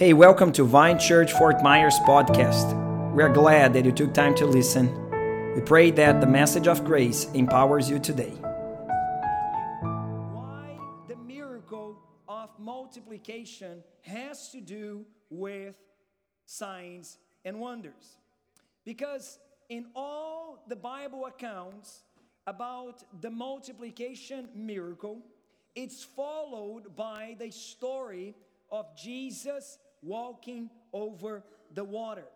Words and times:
Hey, 0.00 0.14
welcome 0.14 0.50
to 0.52 0.64
Vine 0.64 0.98
Church 0.98 1.30
Fort 1.34 1.62
Myers 1.62 1.98
podcast. 2.06 2.72
We 3.12 3.22
are 3.22 3.28
glad 3.28 3.74
that 3.74 3.84
you 3.84 3.92
took 3.92 4.14
time 4.14 4.34
to 4.36 4.46
listen. 4.46 4.88
We 5.54 5.60
pray 5.60 5.90
that 5.90 6.22
the 6.22 6.26
message 6.26 6.66
of 6.66 6.86
grace 6.86 7.26
empowers 7.34 7.90
you 7.90 7.98
today. 7.98 8.32
why 10.32 10.78
the 11.06 11.16
miracle 11.16 11.98
of 12.26 12.48
multiplication 12.58 13.82
has 14.00 14.48
to 14.52 14.62
do 14.62 15.04
with 15.28 15.74
signs 16.46 17.18
and 17.44 17.60
wonders. 17.60 18.16
Because 18.86 19.38
in 19.68 19.84
all 19.94 20.64
the 20.66 20.76
Bible 20.76 21.26
accounts 21.26 22.04
about 22.46 23.04
the 23.20 23.28
multiplication 23.28 24.48
miracle, 24.54 25.18
it's 25.74 26.02
followed 26.02 26.96
by 26.96 27.36
the 27.38 27.50
story 27.50 28.34
of 28.70 28.96
Jesus 28.96 29.76
walking 30.02 30.70
over 30.92 31.44
the 31.74 31.84
water. 31.84 32.26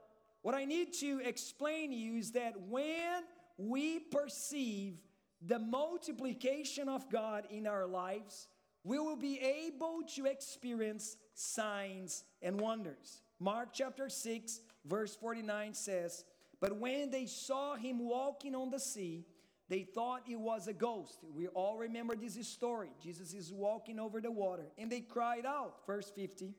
What 0.42 0.54
I 0.54 0.64
need 0.64 0.92
to 1.00 1.20
explain 1.24 1.90
to 1.90 1.96
you 1.96 2.16
is 2.16 2.32
that 2.32 2.60
when 2.68 3.22
we 3.56 3.98
perceive 3.98 4.98
the 5.40 5.58
multiplication 5.58 6.88
of 6.88 7.10
God 7.10 7.46
in 7.50 7.66
our 7.66 7.86
lives, 7.86 8.48
we 8.82 8.98
will 8.98 9.16
be 9.16 9.38
able 9.40 10.02
to 10.14 10.26
experience 10.26 11.16
signs 11.34 12.24
and 12.42 12.60
wonders. 12.60 13.22
Mark 13.40 13.70
chapter 13.72 14.08
6, 14.08 14.60
verse 14.84 15.16
49 15.16 15.74
says, 15.74 16.24
But 16.60 16.76
when 16.76 17.10
they 17.10 17.26
saw 17.26 17.76
him 17.76 18.06
walking 18.06 18.54
on 18.54 18.70
the 18.70 18.78
sea, 18.78 19.26
they 19.68 19.82
thought 19.82 20.22
it 20.28 20.38
was 20.38 20.68
a 20.68 20.74
ghost. 20.74 21.24
We 21.34 21.48
all 21.48 21.78
remember 21.78 22.14
this 22.14 22.46
story. 22.46 22.90
Jesus 23.02 23.32
is 23.32 23.50
walking 23.50 23.98
over 23.98 24.20
the 24.20 24.30
water, 24.30 24.66
and 24.76 24.92
they 24.92 25.00
cried 25.00 25.46
out, 25.46 25.86
verse 25.86 26.12
50. 26.14 26.54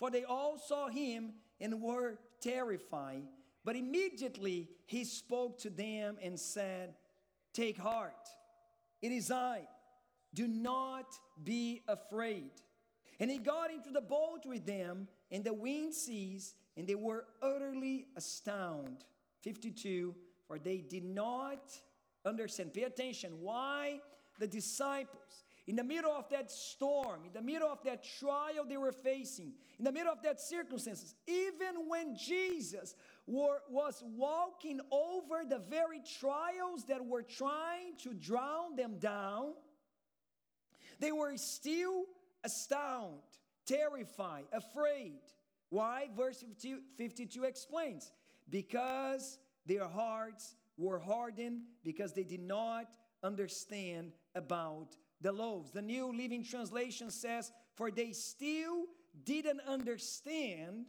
For 0.00 0.10
they 0.10 0.24
all 0.24 0.58
saw 0.58 0.88
him 0.88 1.34
and 1.60 1.80
were 1.80 2.18
terrified. 2.40 3.22
But 3.64 3.76
immediately 3.76 4.70
he 4.86 5.04
spoke 5.04 5.58
to 5.60 5.70
them 5.70 6.16
and 6.22 6.40
said, 6.40 6.94
Take 7.52 7.76
heart, 7.76 8.28
it 9.02 9.12
is 9.12 9.30
I. 9.30 9.68
Do 10.32 10.48
not 10.48 11.06
be 11.44 11.82
afraid. 11.86 12.50
And 13.18 13.30
he 13.30 13.38
got 13.38 13.70
into 13.70 13.90
the 13.90 14.00
boat 14.00 14.46
with 14.46 14.64
them, 14.64 15.08
and 15.30 15.44
the 15.44 15.52
wind 15.52 15.92
ceased, 15.92 16.54
and 16.76 16.86
they 16.86 16.94
were 16.94 17.26
utterly 17.42 18.06
astounded. 18.16 19.04
52, 19.42 20.14
for 20.46 20.58
they 20.58 20.78
did 20.78 21.04
not 21.04 21.60
understand. 22.24 22.72
Pay 22.72 22.84
attention. 22.84 23.32
Why 23.40 24.00
the 24.38 24.46
disciples, 24.46 25.44
in 25.70 25.76
the 25.76 25.84
middle 25.84 26.10
of 26.10 26.28
that 26.30 26.50
storm, 26.50 27.20
in 27.24 27.32
the 27.32 27.40
middle 27.40 27.68
of 27.68 27.80
that 27.84 28.02
trial 28.18 28.64
they 28.68 28.76
were 28.76 28.90
facing, 28.90 29.52
in 29.78 29.84
the 29.84 29.92
middle 29.92 30.12
of 30.12 30.20
that 30.20 30.40
circumstances, 30.40 31.14
even 31.28 31.86
when 31.86 32.16
Jesus 32.16 32.96
were, 33.28 33.60
was 33.70 34.02
walking 34.04 34.80
over 34.90 35.44
the 35.48 35.60
very 35.60 36.00
trials 36.18 36.86
that 36.86 37.06
were 37.06 37.22
trying 37.22 37.96
to 38.02 38.12
drown 38.12 38.74
them 38.74 38.98
down, 38.98 39.52
they 40.98 41.12
were 41.12 41.36
still 41.36 42.02
astounded, 42.42 43.22
terrified, 43.64 44.46
afraid. 44.52 45.20
Why? 45.68 46.08
Verse 46.16 46.40
52, 46.40 46.80
52 46.98 47.44
explains 47.44 48.10
because 48.48 49.38
their 49.66 49.86
hearts 49.86 50.56
were 50.76 50.98
hardened, 50.98 51.60
because 51.84 52.12
they 52.12 52.24
did 52.24 52.42
not 52.42 52.86
understand 53.22 54.10
about 54.34 54.96
the 55.20 55.32
loaves. 55.32 55.70
The 55.70 55.82
New 55.82 56.16
Living 56.16 56.44
Translation 56.44 57.10
says, 57.10 57.52
For 57.76 57.90
they 57.90 58.12
still 58.12 58.86
didn't 59.24 59.60
understand 59.66 60.86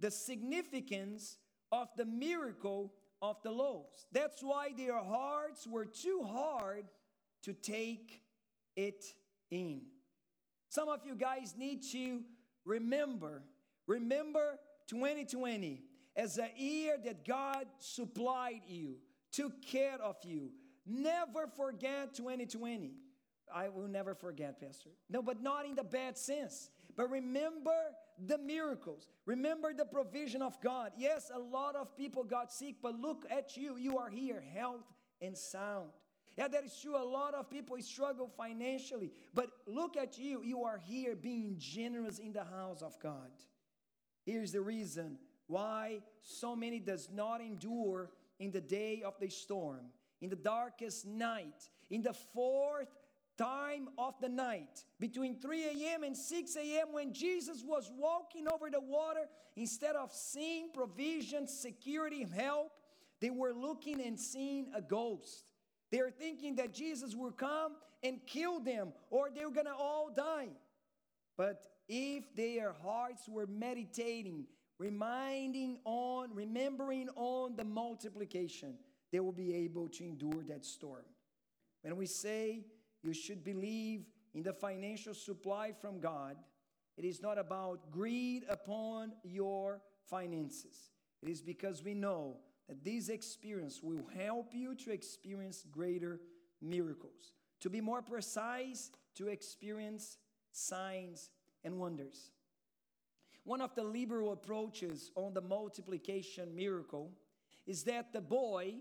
the 0.00 0.10
significance 0.10 1.38
of 1.72 1.88
the 1.96 2.04
miracle 2.04 2.92
of 3.22 3.36
the 3.42 3.50
loaves. 3.50 4.06
That's 4.12 4.42
why 4.42 4.70
their 4.76 4.98
hearts 4.98 5.66
were 5.66 5.84
too 5.84 6.22
hard 6.26 6.84
to 7.42 7.52
take 7.52 8.22
it 8.76 9.04
in. 9.50 9.82
Some 10.68 10.88
of 10.88 11.00
you 11.04 11.14
guys 11.14 11.54
need 11.56 11.82
to 11.92 12.20
remember, 12.64 13.42
remember 13.86 14.58
2020 14.88 15.82
as 16.16 16.38
a 16.38 16.50
year 16.56 16.96
that 17.04 17.26
God 17.26 17.66
supplied 17.78 18.62
you, 18.66 18.96
took 19.32 19.62
care 19.62 19.98
of 20.02 20.16
you. 20.24 20.50
Never 20.86 21.46
forget 21.56 22.14
2020. 22.14 22.94
I 23.54 23.68
will 23.68 23.88
never 23.88 24.14
forget, 24.14 24.60
Pastor. 24.60 24.90
No, 25.08 25.22
but 25.22 25.42
not 25.42 25.66
in 25.66 25.74
the 25.74 25.84
bad 25.84 26.16
sense. 26.16 26.70
But 26.96 27.10
remember 27.10 27.76
the 28.26 28.38
miracles. 28.38 29.06
Remember 29.26 29.72
the 29.72 29.84
provision 29.84 30.42
of 30.42 30.60
God. 30.60 30.92
Yes, 30.96 31.30
a 31.34 31.38
lot 31.38 31.76
of 31.76 31.96
people 31.96 32.24
got 32.24 32.52
sick, 32.52 32.76
but 32.82 32.98
look 32.98 33.24
at 33.30 33.56
you. 33.56 33.76
You 33.76 33.98
are 33.98 34.10
here, 34.10 34.42
health 34.54 34.84
and 35.20 35.36
sound. 35.36 35.90
Yeah, 36.36 36.48
that 36.48 36.64
is 36.64 36.78
true. 36.80 36.96
A 36.96 37.04
lot 37.04 37.34
of 37.34 37.50
people 37.50 37.76
struggle 37.80 38.30
financially, 38.36 39.10
but 39.34 39.50
look 39.66 39.96
at 39.96 40.18
you. 40.18 40.42
You 40.42 40.64
are 40.64 40.78
here 40.78 41.16
being 41.16 41.56
generous 41.58 42.18
in 42.18 42.32
the 42.32 42.44
house 42.44 42.82
of 42.82 42.98
God. 43.00 43.30
Here's 44.24 44.52
the 44.52 44.60
reason 44.60 45.18
why 45.46 46.00
so 46.22 46.54
many 46.54 46.78
does 46.78 47.08
not 47.12 47.40
endure 47.40 48.10
in 48.38 48.50
the 48.52 48.60
day 48.60 49.02
of 49.04 49.14
the 49.20 49.28
storm, 49.28 49.86
in 50.20 50.30
the 50.30 50.36
darkest 50.36 51.06
night, 51.06 51.68
in 51.90 52.02
the 52.02 52.12
fourth 52.12 52.88
time 53.40 53.88
of 53.96 54.14
the 54.20 54.28
night, 54.28 54.84
between 54.98 55.40
3 55.40 55.64
a.m. 55.64 56.02
and 56.02 56.16
6 56.16 56.56
a.m., 56.56 56.92
when 56.92 57.12
Jesus 57.12 57.62
was 57.66 57.90
walking 57.96 58.46
over 58.46 58.70
the 58.70 58.80
water, 58.80 59.28
instead 59.56 59.96
of 59.96 60.12
seeing 60.12 60.70
provision, 60.72 61.46
security, 61.46 62.26
help, 62.36 62.72
they 63.20 63.30
were 63.30 63.52
looking 63.52 64.00
and 64.00 64.18
seeing 64.18 64.70
a 64.74 64.82
ghost. 64.82 65.44
They 65.90 66.02
were 66.02 66.10
thinking 66.10 66.56
that 66.56 66.72
Jesus 66.72 67.14
would 67.14 67.36
come 67.36 67.72
and 68.02 68.20
kill 68.26 68.60
them 68.60 68.92
or 69.10 69.30
they 69.30 69.44
were 69.44 69.50
gonna 69.50 69.74
all 69.76 70.10
die. 70.14 70.48
But 71.36 71.66
if 71.88 72.34
their 72.34 72.72
hearts 72.72 73.28
were 73.28 73.46
meditating, 73.46 74.46
reminding 74.78 75.78
on, 75.84 76.34
remembering 76.34 77.08
on 77.16 77.56
the 77.56 77.64
multiplication, 77.64 78.74
they 79.12 79.20
will 79.20 79.32
be 79.32 79.54
able 79.54 79.88
to 79.88 80.04
endure 80.04 80.44
that 80.48 80.64
storm. 80.64 81.04
When 81.82 81.96
we 81.96 82.06
say 82.06 82.64
you 83.02 83.12
should 83.12 83.44
believe 83.44 84.06
in 84.34 84.42
the 84.42 84.52
financial 84.52 85.14
supply 85.14 85.72
from 85.72 86.00
God, 86.00 86.36
it 86.96 87.04
is 87.04 87.22
not 87.22 87.38
about 87.38 87.90
greed 87.90 88.44
upon 88.48 89.12
your 89.24 89.80
finances. 90.08 90.90
It 91.22 91.28
is 91.28 91.40
because 91.40 91.82
we 91.82 91.94
know 91.94 92.36
that 92.68 92.84
this 92.84 93.08
experience 93.08 93.82
will 93.82 94.04
help 94.16 94.54
you 94.54 94.74
to 94.76 94.92
experience 94.92 95.64
greater 95.70 96.20
miracles. 96.60 97.32
To 97.60 97.70
be 97.70 97.80
more 97.80 98.02
precise, 98.02 98.90
to 99.16 99.28
experience 99.28 100.18
signs 100.52 101.30
and 101.64 101.78
wonders. 101.78 102.30
One 103.44 103.60
of 103.60 103.74
the 103.74 103.82
liberal 103.82 104.32
approaches 104.32 105.10
on 105.14 105.34
the 105.34 105.40
multiplication 105.40 106.54
miracle 106.54 107.12
is 107.66 107.84
that 107.84 108.12
the 108.12 108.20
boy 108.20 108.74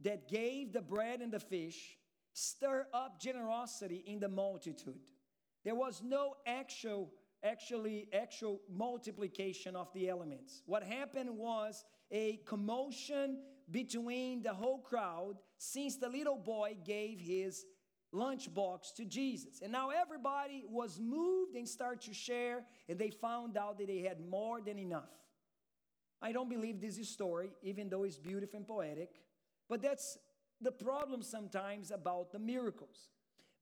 that 0.00 0.28
gave 0.28 0.72
the 0.72 0.80
bread 0.80 1.20
and 1.20 1.32
the 1.32 1.40
fish 1.40 1.96
stir 2.32 2.86
up 2.92 3.20
generosity 3.20 4.04
in 4.06 4.20
the 4.20 4.28
multitude. 4.28 5.10
There 5.64 5.74
was 5.74 6.02
no 6.02 6.36
actual 6.46 7.12
actually 7.42 8.06
actual 8.12 8.60
multiplication 8.70 9.74
of 9.74 9.92
the 9.94 10.08
elements. 10.08 10.62
What 10.66 10.82
happened 10.82 11.30
was 11.30 11.84
a 12.10 12.40
commotion 12.44 13.38
between 13.70 14.42
the 14.42 14.52
whole 14.52 14.78
crowd 14.78 15.36
since 15.56 15.96
the 15.96 16.08
little 16.08 16.36
boy 16.36 16.76
gave 16.84 17.20
his 17.20 17.64
lunchbox 18.12 18.94
to 18.96 19.04
Jesus. 19.04 19.60
And 19.62 19.72
now 19.72 19.90
everybody 19.90 20.64
was 20.68 20.98
moved 20.98 21.54
and 21.54 21.68
started 21.68 22.02
to 22.02 22.14
share, 22.14 22.64
and 22.88 22.98
they 22.98 23.10
found 23.10 23.56
out 23.56 23.78
that 23.78 23.86
they 23.86 24.00
had 24.00 24.20
more 24.20 24.60
than 24.60 24.78
enough. 24.78 25.10
I 26.20 26.32
don't 26.32 26.50
believe 26.50 26.80
this 26.80 26.98
is 26.98 27.08
story, 27.08 27.52
even 27.62 27.88
though 27.88 28.04
it's 28.04 28.18
beautiful 28.18 28.58
and 28.58 28.66
poetic, 28.66 29.10
but 29.68 29.80
that's 29.80 30.18
the 30.60 30.72
problem 30.72 31.22
sometimes 31.22 31.90
about 31.90 32.32
the 32.32 32.38
miracles. 32.38 33.08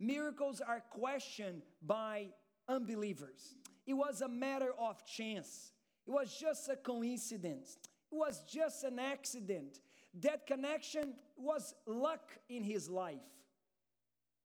Miracles 0.01 0.61
are 0.61 0.83
questioned 0.91 1.63
by 1.83 2.29
unbelievers. 2.69 3.55
It 3.87 3.95
was 3.95 4.21
a 4.21 4.29
matter 4.29 4.73
of 4.79 5.05
chance, 5.07 5.73
it 6.07 6.11
was 6.11 6.37
just 6.37 6.69
a 6.69 6.77
coincidence, 6.77 7.79
it 8.13 8.17
was 8.17 8.43
just 8.45 8.85
an 8.85 8.99
accident. 8.99 9.81
That 10.21 10.47
connection 10.47 11.15
was 11.37 11.75
luck 11.87 12.39
in 12.49 12.65
his 12.65 12.89
life. 12.89 13.21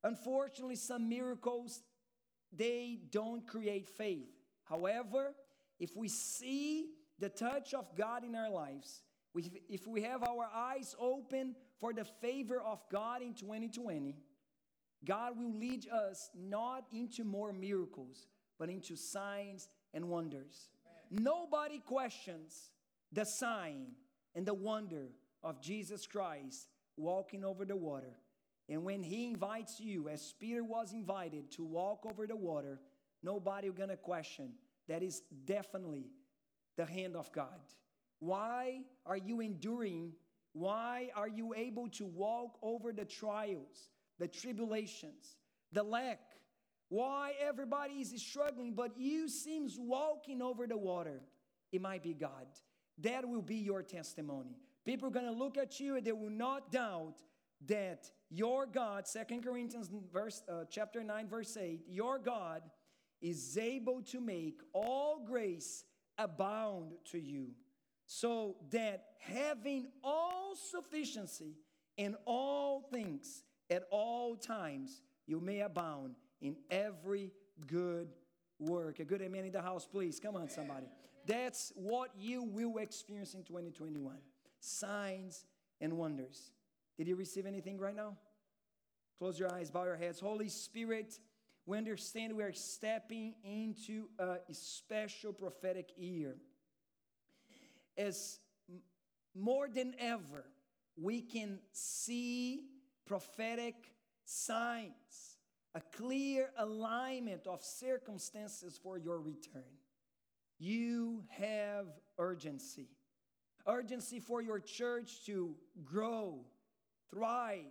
Unfortunately, 0.04 0.76
some 0.76 1.08
miracles 1.08 1.82
they 2.56 3.00
don't 3.10 3.48
create 3.48 3.90
faith. 3.90 4.30
However, 4.66 5.34
if 5.80 5.96
we 5.96 6.08
see 6.08 6.90
the 7.20 7.30
touch 7.30 7.74
of 7.74 7.96
God 7.96 8.24
in 8.24 8.36
our 8.36 8.50
lives, 8.50 9.02
if 9.70 9.88
we 9.88 10.02
have 10.04 10.24
our 10.24 10.48
eyes 10.54 10.96
open 11.00 11.56
for 11.80 11.94
the 11.94 12.06
favor 12.06 12.62
of 12.62 12.84
God 12.92 13.22
in 13.22 13.34
2020, 13.34 14.16
God 15.06 15.38
will 15.38 15.54
lead 15.54 15.88
us 15.90 16.30
not 16.36 16.86
into 16.92 17.24
more 17.24 17.52
miracles, 17.52 18.28
but 18.58 18.70
into 18.70 18.96
signs 18.96 19.68
and 19.94 20.10
wonders. 20.10 20.70
nobody 21.10 21.80
questions 21.80 22.70
the 23.12 23.26
sign 23.26 23.88
and 24.36 24.46
the 24.46 24.54
wonder 24.54 25.10
of 25.44 25.62
Jesus 25.62 26.08
Christ 26.08 26.68
walking 26.98 27.44
over 27.44 27.66
the 27.66 27.76
water. 27.76 28.18
And 28.70 28.84
when 28.84 29.04
he 29.04 29.28
invites 29.28 29.80
you, 29.80 30.10
as 30.10 30.34
Peter 30.40 30.64
was 30.64 30.94
invited 30.94 31.52
to 31.52 31.64
walk 31.64 32.06
over 32.10 32.26
the 32.26 32.36
water, 32.36 32.80
nobody 33.22 33.70
gonna 33.70 33.98
question. 33.98 34.54
That 34.88 35.04
is 35.04 35.22
definitely 35.46 36.06
the 36.78 36.86
hand 36.86 37.16
of 37.16 37.32
God. 37.32 37.60
Why 38.20 38.82
are 39.06 39.18
you 39.18 39.42
enduring? 39.42 40.14
Why 40.54 41.10
are 41.16 41.28
you 41.28 41.54
able 41.56 41.90
to 41.90 42.06
walk 42.06 42.58
over 42.62 42.94
the 42.94 43.06
trials, 43.06 43.90
the 44.20 44.28
tribulations, 44.28 45.38
the 45.72 45.84
lack? 45.84 46.22
Why 46.90 47.34
everybody 47.42 47.96
is 47.96 48.14
struggling, 48.22 48.74
but 48.74 48.98
you 48.98 49.28
seems 49.28 49.78
walking 49.80 50.42
over 50.42 50.68
the 50.68 50.78
water? 50.78 51.22
It 51.72 51.82
might 51.82 52.04
be 52.04 52.14
God. 52.14 52.48
That 53.00 53.28
will 53.28 53.42
be 53.42 53.56
your 53.56 53.82
testimony. 53.82 54.56
People 54.86 55.08
are 55.08 55.12
going 55.12 55.26
to 55.26 55.32
look 55.32 55.58
at 55.58 55.80
you 55.80 55.96
and 55.96 56.06
they 56.06 56.12
will 56.12 56.30
not 56.30 56.72
doubt 56.72 57.16
that 57.66 58.12
your 58.30 58.66
God, 58.66 59.08
Second 59.08 59.44
Corinthians 59.44 59.90
verse, 60.12 60.44
uh, 60.48 60.66
chapter 60.70 61.04
9, 61.04 61.28
verse 61.28 61.58
8, 61.58 61.82
your 61.88 62.20
God 62.20 62.62
is 63.22 63.58
able 63.58 64.02
to 64.04 64.20
make 64.20 64.60
all 64.74 65.24
grace 65.26 65.86
abound 66.18 66.92
to 67.12 67.20
you, 67.20 67.52
so 68.06 68.56
that 68.72 69.06
having 69.20 69.88
all 70.04 70.56
sufficiency 70.56 71.56
in 71.98 72.16
all 72.26 72.82
things 72.92 73.44
at 73.70 73.84
all 73.92 74.36
times, 74.36 75.02
you 75.26 75.40
may 75.40 75.62
abound 75.62 76.16
in 76.42 76.56
every 76.70 77.32
good 77.68 78.10
work. 78.60 79.00
A 79.00 79.06
good 79.06 79.22
amen 79.22 79.46
in 79.46 79.52
the 79.52 79.62
house, 79.62 79.86
please. 79.86 80.20
Come 80.20 80.36
on, 80.36 80.50
somebody. 80.50 80.88
That's 81.26 81.72
what 81.76 82.10
you 82.18 82.44
will 82.44 82.78
experience 82.78 83.34
in 83.34 83.44
2021 83.44 84.18
signs 84.60 85.46
and 85.82 85.94
wonders. 85.98 86.52
Did 86.98 87.08
you 87.08 87.16
receive 87.16 87.46
anything 87.46 87.78
right 87.78 87.96
now? 87.96 88.18
Close 89.18 89.40
your 89.40 89.54
eyes, 89.54 89.72
bow 89.72 89.86
your 89.86 89.96
heads. 89.96 90.20
Holy 90.20 90.50
Spirit, 90.50 91.20
we 91.66 91.78
understand 91.78 92.36
we 92.36 92.44
are 92.44 92.52
stepping 92.54 93.36
into 93.44 94.08
a 94.20 94.38
special 94.52 95.32
prophetic 95.32 95.92
year. 95.98 96.36
As 97.98 98.40
more 99.36 99.68
than 99.68 99.94
ever, 100.00 100.46
we 100.96 101.22
can 101.22 101.60
see 101.72 102.66
prophetic 103.06 103.76
signs, 104.26 105.38
a 105.76 105.82
clear 105.96 106.52
alignment 106.58 107.48
of 107.48 107.64
circumstances 107.64 108.80
for 108.82 108.98
your 108.98 109.20
return. 109.20 109.64
You 110.60 111.24
have 111.30 111.88
urgency 112.18 112.90
urgency 113.68 114.20
for 114.20 114.42
your 114.42 114.60
church 114.60 115.26
to 115.26 115.56
grow, 115.84 116.46
thrive, 117.10 117.64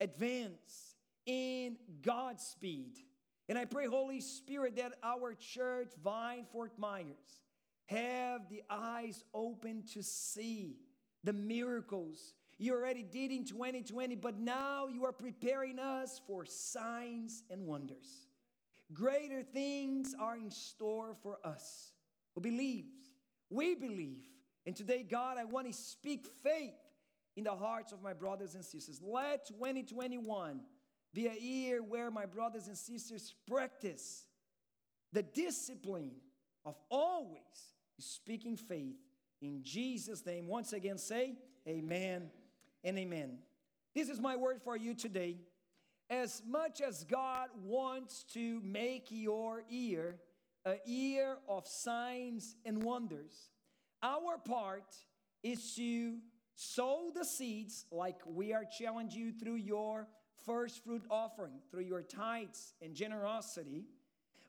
advance 0.00 0.96
in 1.26 1.76
God's 2.02 2.44
speed. 2.44 2.96
And 3.48 3.58
I 3.58 3.64
pray, 3.64 3.86
Holy 3.86 4.20
Spirit, 4.20 4.76
that 4.76 4.92
our 5.02 5.34
church, 5.34 5.88
Vine 6.02 6.46
Fort 6.52 6.72
Myers, 6.78 7.42
have 7.90 8.48
the 8.48 8.62
eyes 8.70 9.24
open 9.34 9.84
to 9.94 10.02
see 10.02 10.76
the 11.24 11.32
miracles 11.32 12.34
you 12.58 12.74
already 12.74 13.02
did 13.02 13.30
in 13.30 13.44
2020, 13.44 14.16
but 14.16 14.38
now 14.38 14.86
you 14.86 15.04
are 15.06 15.12
preparing 15.12 15.78
us 15.78 16.20
for 16.26 16.44
signs 16.44 17.42
and 17.50 17.66
wonders. 17.66 18.26
Greater 18.92 19.42
things 19.42 20.14
are 20.18 20.36
in 20.36 20.50
store 20.50 21.16
for 21.22 21.38
us 21.42 21.92
who 22.34 22.42
believes. 22.42 22.92
We 23.48 23.74
believe 23.74 24.24
and 24.66 24.76
today, 24.76 25.02
God, 25.02 25.38
I 25.38 25.44
want 25.44 25.66
to 25.66 25.72
speak 25.72 26.26
faith 26.42 26.74
in 27.36 27.44
the 27.44 27.54
hearts 27.54 27.92
of 27.92 28.02
my 28.02 28.12
brothers 28.12 28.54
and 28.54 28.64
sisters. 28.64 29.00
Let 29.02 29.46
2021 29.48 30.60
be 31.14 31.26
a 31.26 31.34
year 31.34 31.82
where 31.82 32.10
my 32.10 32.26
brothers 32.26 32.66
and 32.68 32.76
sisters 32.76 33.34
practice 33.48 34.26
the 35.12 35.22
discipline 35.22 36.12
of 36.64 36.76
always 36.90 37.40
speaking 38.00 38.56
faith 38.56 38.96
in 39.40 39.62
Jesus' 39.62 40.24
name. 40.24 40.46
Once 40.46 40.72
again, 40.72 40.98
say 40.98 41.34
amen 41.66 42.30
and 42.84 42.98
amen. 42.98 43.38
This 43.94 44.08
is 44.08 44.20
my 44.20 44.36
word 44.36 44.60
for 44.62 44.76
you 44.76 44.94
today. 44.94 45.36
As 46.08 46.42
much 46.46 46.80
as 46.80 47.04
God 47.04 47.48
wants 47.64 48.24
to 48.34 48.60
make 48.64 49.06
your 49.10 49.62
ear 49.70 50.16
a 50.64 50.76
year 50.84 51.38
of 51.48 51.66
signs 51.66 52.56
and 52.64 52.82
wonders, 52.82 53.50
our 54.02 54.38
part 54.38 54.96
is 55.42 55.74
to 55.76 56.18
sow 56.54 57.10
the 57.14 57.24
seeds, 57.24 57.86
like 57.90 58.20
we 58.26 58.52
are 58.52 58.64
challenging 58.64 59.20
you 59.20 59.32
through 59.32 59.54
your 59.54 60.08
first 60.44 60.84
fruit 60.84 61.04
offering, 61.10 61.54
through 61.70 61.84
your 61.84 62.02
tithes 62.02 62.74
and 62.82 62.94
generosity. 62.94 63.84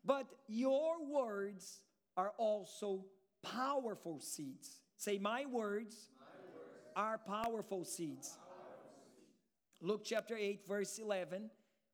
But 0.03 0.27
your 0.47 1.05
words 1.05 1.79
are 2.17 2.33
also 2.37 3.05
powerful 3.43 4.19
seeds. 4.19 4.81
Say, 4.97 5.17
My 5.17 5.45
words, 5.45 6.09
My 6.19 6.25
words 6.53 6.91
are 6.95 7.17
powerful 7.17 7.83
seeds. 7.85 8.37
powerful 8.37 8.91
seeds. 9.15 9.81
Luke 9.81 10.01
chapter 10.03 10.35
8, 10.37 10.67
verse 10.67 10.97
11, 10.99 11.49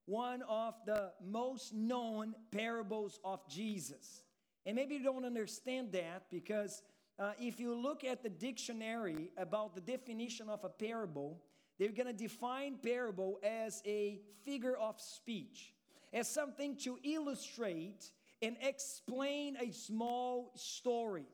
one 0.05 0.41
of 0.47 0.73
the 0.85 1.11
most 1.25 1.73
known 1.73 2.33
parables 2.51 3.19
of 3.23 3.47
Jesus. 3.49 4.21
And 4.65 4.75
maybe 4.75 4.95
you 4.95 5.03
don't 5.03 5.25
understand 5.25 5.91
that 5.93 6.23
because 6.29 6.81
uh, 7.19 7.31
if 7.39 7.59
you 7.59 7.73
look 7.73 8.03
at 8.03 8.21
the 8.21 8.29
dictionary 8.29 9.31
about 9.37 9.73
the 9.73 9.81
definition 9.81 10.49
of 10.49 10.63
a 10.63 10.69
parable, 10.69 11.41
they're 11.79 11.89
going 11.89 12.07
to 12.07 12.13
define 12.13 12.75
parable 12.83 13.39
as 13.43 13.81
a 13.85 14.19
figure 14.43 14.75
of 14.75 14.99
speech, 14.99 15.73
as 16.11 16.27
something 16.27 16.75
to 16.77 16.97
illustrate 17.03 18.11
and 18.41 18.57
explain 18.61 19.57
a 19.61 19.71
small 19.71 20.51
story. 20.55 21.25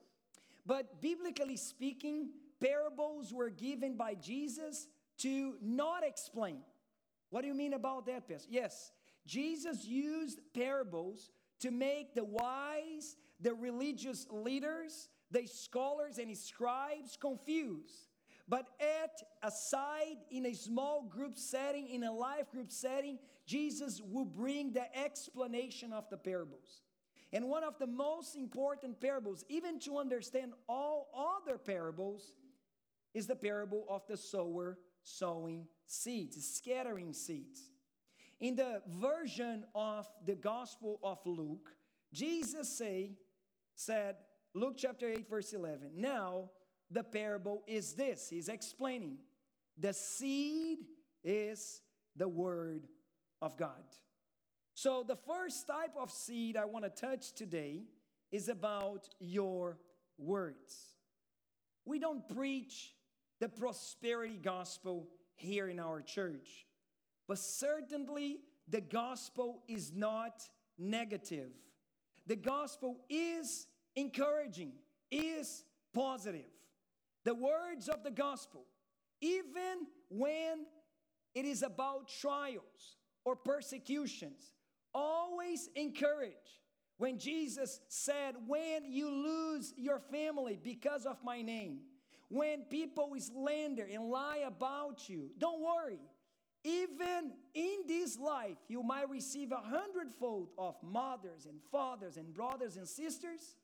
But 0.66 1.02
biblically 1.02 1.58
speaking, 1.58 2.30
parables 2.62 3.34
were 3.34 3.50
given 3.50 3.98
by 3.98 4.16
Jesus 4.16 4.88
to 5.20 5.56
not 5.62 6.04
explain. 6.06 6.62
What 7.30 7.42
do 7.42 7.48
you 7.48 7.54
mean 7.54 7.74
about 7.74 8.06
that, 8.06 8.28
Pastor? 8.28 8.48
Yes, 8.50 8.92
Jesus 9.26 9.86
used 9.86 10.40
parables 10.54 11.32
to 11.62 11.72
make 11.72 12.14
the 12.14 12.24
wise, 12.24 13.16
the 13.40 13.54
religious 13.54 14.28
leaders, 14.30 15.10
the 15.32 15.48
scholars 15.48 16.18
and 16.18 16.38
scribes 16.38 17.18
confused. 17.20 18.10
But 18.48 18.68
at 18.80 19.22
a 19.42 19.50
side, 19.50 20.18
in 20.30 20.46
a 20.46 20.54
small 20.54 21.04
group 21.04 21.38
setting, 21.38 21.88
in 21.88 22.04
a 22.04 22.12
life 22.12 22.52
group 22.52 22.72
setting, 22.72 23.18
Jesus 23.46 24.02
will 24.02 24.26
bring 24.26 24.74
the 24.74 24.86
explanation 24.98 25.94
of 25.94 26.10
the 26.10 26.18
parables. 26.18 26.82
And 27.34 27.50
one 27.50 27.64
of 27.64 27.80
the 27.80 27.88
most 27.88 28.36
important 28.36 29.02
parables, 29.02 29.44
even 29.50 29.80
to 29.82 29.98
understand 29.98 30.54
all 30.70 31.10
other 31.42 31.58
parables, 31.58 32.36
is 33.16 33.26
the 33.26 33.36
parable 33.36 33.86
of 33.90 34.06
the 34.08 34.18
sower 34.18 34.78
sowing 35.02 35.66
seeds, 35.88 36.38
scattering 36.56 37.12
seeds. 37.12 37.72
In 38.40 38.56
the 38.56 38.84
version 38.88 39.66
of 39.74 40.08
the 40.26 40.36
Gospel 40.36 41.00
of 41.04 41.18
Luke, 41.26 41.70
Jesus 42.14 42.78
say, 42.78 43.18
said, 43.76 44.16
Luke 44.54 44.76
chapter 44.78 45.10
8, 45.10 45.28
verse 45.28 45.54
11. 45.54 45.92
Now, 45.96 46.52
the 46.92 47.04
parable 47.04 47.64
is 47.68 47.94
this 47.94 48.30
He's 48.30 48.50
explaining 48.50 49.18
the 49.78 49.94
seed 49.94 50.80
is 51.24 51.82
the 52.16 52.28
word 52.28 52.88
of 53.42 53.58
God. 53.58 53.84
So, 54.76 55.04
the 55.08 55.16
first 55.16 55.68
type 55.68 55.94
of 56.00 56.10
seed 56.12 56.58
I 56.58 56.66
want 56.66 56.84
to 56.84 56.90
touch 56.90 57.34
today 57.34 57.84
is 58.32 58.50
about 58.50 59.08
your 59.20 59.78
words. 60.18 60.96
We 61.86 62.00
don't 62.00 62.28
preach 62.28 62.96
the 63.40 63.50
prosperity 63.50 64.40
gospel 64.42 65.08
here 65.36 65.70
in 65.70 65.80
our 65.80 66.02
church, 66.02 66.66
but 67.28 67.38
certainly 67.38 68.40
the 68.68 68.82
gospel 68.82 69.62
is 69.68 69.92
not 69.94 70.42
negative. 70.80 71.52
The 72.26 72.36
gospel 72.36 73.02
is 73.10 73.68
encouraging, 73.96 74.72
is 75.12 75.64
positive. 75.94 76.50
The 77.26 77.36
words 77.36 77.90
of 77.90 78.04
the 78.04 78.12
gospel, 78.12 78.66
even 79.22 79.88
when 80.10 80.66
it 81.36 81.46
is 81.46 81.62
about 81.62 82.08
trials 82.08 82.98
or 83.24 83.36
persecutions, 83.36 84.54
always 84.94 85.70
encourage. 85.76 86.34
When 86.98 87.18
Jesus 87.18 87.80
said, 87.88 88.36
When 88.48 88.86
you 88.86 89.10
lose 89.10 89.74
your 89.78 90.00
family 90.00 90.60
because 90.62 91.06
of 91.06 91.18
my 91.24 91.42
name, 91.42 91.80
when 92.30 92.64
people 92.64 93.14
slander 93.20 93.88
and 93.92 94.10
lie 94.10 94.44
about 94.46 95.08
you, 95.10 95.30
don't 95.38 95.62
worry. 95.62 96.00
Even 96.64 97.34
in 97.54 97.80
this 97.88 98.18
life, 98.18 98.58
you 98.70 98.82
might 98.84 99.10
receive 99.10 99.52
a 99.52 99.58
hundredfold 99.58 100.50
of 100.58 100.76
mothers 100.82 101.46
and 101.46 101.60
fathers 101.72 102.16
and 102.16 102.34
brothers 102.34 102.78
and 102.78 102.88
sisters 102.88 103.56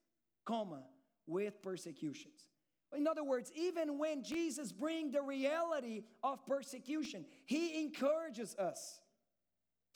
comma, 0.45 0.83
with 1.27 1.62
persecutions. 1.62 2.48
In 2.95 3.07
other 3.07 3.24
words, 3.24 3.51
even 3.55 4.00
when 4.00 4.24
Jesus 4.24 4.71
brings 4.71 5.13
the 5.13 5.21
reality 5.21 6.03
of 6.24 6.45
persecution, 6.45 7.24
he 7.45 7.81
encourages 7.83 8.55
us. 8.55 9.00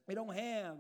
We 0.08 0.14
don't 0.14 0.36
have 0.36 0.78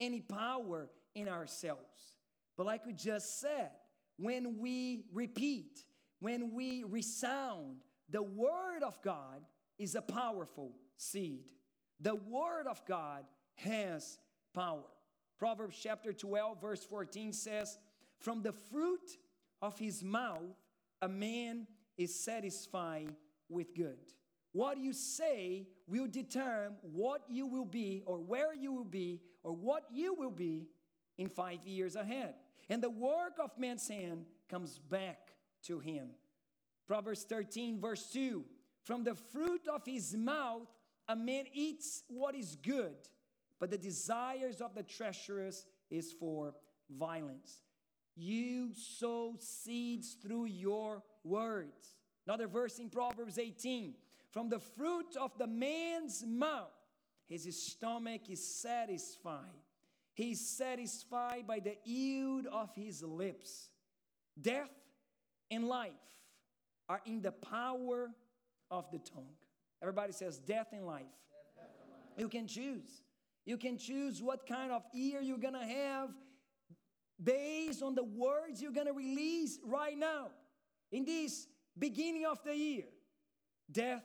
any 0.00 0.20
power 0.20 0.88
in 1.14 1.28
ourselves. 1.28 2.14
But 2.56 2.66
like 2.66 2.86
we 2.86 2.92
just 2.92 3.40
said, 3.40 3.70
when 4.16 4.58
we 4.58 5.04
repeat, 5.12 5.84
when 6.20 6.52
we 6.52 6.84
resound, 6.84 7.78
the 8.10 8.22
Word 8.22 8.82
of 8.84 9.00
God 9.02 9.42
is 9.78 9.94
a 9.94 10.02
powerful 10.02 10.72
seed. 10.96 11.52
The 12.00 12.14
Word 12.14 12.66
of 12.66 12.84
God 12.86 13.24
has 13.54 14.18
power. 14.54 14.84
Proverbs 15.38 15.78
chapter 15.82 16.12
12, 16.12 16.60
verse 16.60 16.84
14 16.84 17.32
says, 17.32 17.78
From 18.18 18.42
the 18.42 18.52
fruit 18.52 19.16
of 19.62 19.78
his 19.78 20.02
mouth, 20.02 20.56
a 21.00 21.08
man 21.08 21.66
is 21.96 22.14
satisfied 22.14 23.14
with 23.48 23.74
good. 23.74 23.98
What 24.52 24.78
you 24.78 24.92
say 24.92 25.66
will 25.86 26.08
determine 26.08 26.76
what 26.82 27.22
you 27.28 27.46
will 27.46 27.64
be, 27.64 28.02
or 28.04 28.18
where 28.18 28.54
you 28.54 28.72
will 28.72 28.84
be, 28.84 29.20
or 29.42 29.52
what 29.52 29.84
you 29.92 30.14
will 30.14 30.30
be 30.30 30.68
in 31.18 31.28
five 31.28 31.66
years 31.66 31.96
ahead. 31.96 32.34
And 32.68 32.82
the 32.82 32.90
work 32.90 33.38
of 33.42 33.50
man's 33.58 33.88
hand 33.88 34.24
comes 34.48 34.78
back 34.78 35.32
to 35.64 35.80
him. 35.80 36.10
Proverbs 36.86 37.22
13, 37.24 37.80
verse 37.80 38.10
2 38.12 38.44
From 38.84 39.04
the 39.04 39.14
fruit 39.14 39.68
of 39.72 39.84
his 39.84 40.16
mouth, 40.16 40.68
a 41.08 41.16
man 41.16 41.44
eats 41.52 42.02
what 42.08 42.34
is 42.34 42.56
good, 42.56 42.94
but 43.58 43.70
the 43.70 43.78
desires 43.78 44.60
of 44.60 44.74
the 44.74 44.82
treacherous 44.82 45.66
is 45.90 46.12
for 46.12 46.54
violence. 46.88 47.60
You 48.16 48.70
sow 48.74 49.36
seeds 49.38 50.16
through 50.22 50.46
your 50.46 51.02
words. 51.24 51.96
Another 52.26 52.46
verse 52.46 52.78
in 52.78 52.90
Proverbs 52.90 53.38
18 53.38 53.94
From 54.30 54.48
the 54.48 54.60
fruit 54.60 55.16
of 55.20 55.36
the 55.38 55.46
man's 55.46 56.24
mouth, 56.26 56.70
his 57.30 57.62
stomach 57.62 58.28
is 58.28 58.44
satisfied. 58.44 59.62
He's 60.14 60.46
satisfied 60.46 61.46
by 61.46 61.60
the 61.60 61.76
yield 61.84 62.46
of 62.46 62.74
his 62.74 63.02
lips. 63.02 63.70
Death 64.40 64.70
and 65.50 65.66
life 65.66 65.92
are 66.88 67.00
in 67.06 67.22
the 67.22 67.30
power 67.30 68.10
of 68.70 68.90
the 68.90 68.98
tongue. 68.98 69.36
Everybody 69.80 70.12
says 70.12 70.38
death 70.38 70.68
and 70.72 70.84
life. 70.84 71.02
Death 71.56 71.68
and 71.80 71.90
life. 71.92 72.18
You 72.18 72.28
can 72.28 72.48
choose. 72.48 73.02
You 73.46 73.56
can 73.56 73.78
choose 73.78 74.20
what 74.20 74.46
kind 74.46 74.72
of 74.72 74.82
ear 74.92 75.20
you're 75.20 75.38
gonna 75.38 75.66
have 75.66 76.10
based 77.22 77.82
on 77.82 77.94
the 77.94 78.04
words 78.04 78.60
you're 78.60 78.72
gonna 78.72 78.92
release 78.92 79.58
right 79.64 79.96
now 79.96 80.30
in 80.90 81.04
this 81.04 81.46
beginning 81.78 82.26
of 82.26 82.42
the 82.44 82.56
year. 82.56 82.84
Death 83.70 84.04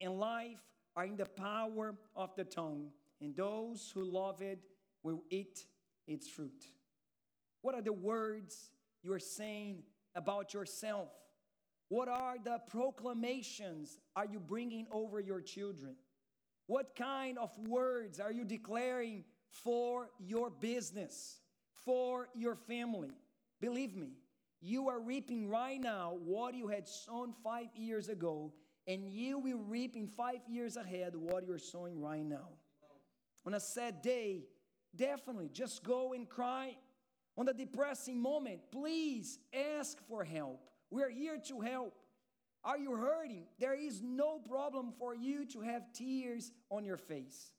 and 0.00 0.18
life 0.18 0.58
are 0.98 1.04
in 1.04 1.16
the 1.16 1.26
power 1.26 1.94
of 2.16 2.34
the 2.34 2.42
tongue, 2.42 2.88
and 3.20 3.36
those 3.36 3.88
who 3.94 4.02
love 4.02 4.42
it 4.42 4.58
will 5.04 5.22
eat 5.30 5.64
its 6.08 6.28
fruit. 6.28 6.64
What 7.62 7.76
are 7.76 7.82
the 7.82 7.92
words 7.92 8.72
you 9.04 9.12
are 9.12 9.20
saying 9.20 9.84
about 10.16 10.54
yourself? 10.54 11.10
What 11.88 12.08
are 12.08 12.34
the 12.42 12.58
proclamations 12.66 14.00
are 14.16 14.26
you 14.26 14.40
bringing 14.40 14.88
over 14.90 15.20
your 15.20 15.40
children? 15.40 15.94
What 16.66 16.96
kind 16.96 17.38
of 17.38 17.56
words 17.68 18.18
are 18.18 18.32
you 18.32 18.44
declaring 18.44 19.22
for 19.50 20.10
your 20.18 20.50
business, 20.50 21.38
for 21.84 22.28
your 22.34 22.56
family? 22.56 23.12
Believe 23.60 23.94
me, 23.94 24.14
you 24.60 24.88
are 24.88 24.98
reaping 24.98 25.48
right 25.48 25.80
now 25.80 26.18
what 26.24 26.54
you 26.54 26.66
had 26.66 26.88
sown 26.88 27.34
five 27.44 27.68
years 27.76 28.08
ago, 28.08 28.52
and 28.88 29.06
you 29.06 29.38
will 29.38 29.58
reap 29.58 29.94
in 29.94 30.08
five 30.08 30.40
years 30.48 30.76
ahead 30.76 31.14
what 31.14 31.46
you're 31.46 31.58
sowing 31.58 32.00
right 32.00 32.24
now. 32.24 32.48
On 33.46 33.52
a 33.52 33.60
sad 33.60 34.00
day, 34.00 34.46
definitely 34.96 35.50
just 35.52 35.84
go 35.84 36.14
and 36.14 36.26
cry. 36.26 36.74
On 37.36 37.44
the 37.44 37.52
depressing 37.52 38.18
moment, 38.20 38.60
please 38.72 39.38
ask 39.78 39.98
for 40.08 40.24
help. 40.24 40.60
We're 40.90 41.10
here 41.10 41.38
to 41.48 41.60
help. 41.60 41.94
Are 42.64 42.78
you 42.78 42.96
hurting? 42.96 43.44
There 43.58 43.74
is 43.74 44.00
no 44.02 44.38
problem 44.38 44.92
for 44.98 45.14
you 45.14 45.44
to 45.52 45.60
have 45.60 45.92
tears 45.92 46.50
on 46.70 46.84
your 46.84 46.96
face. 46.96 47.52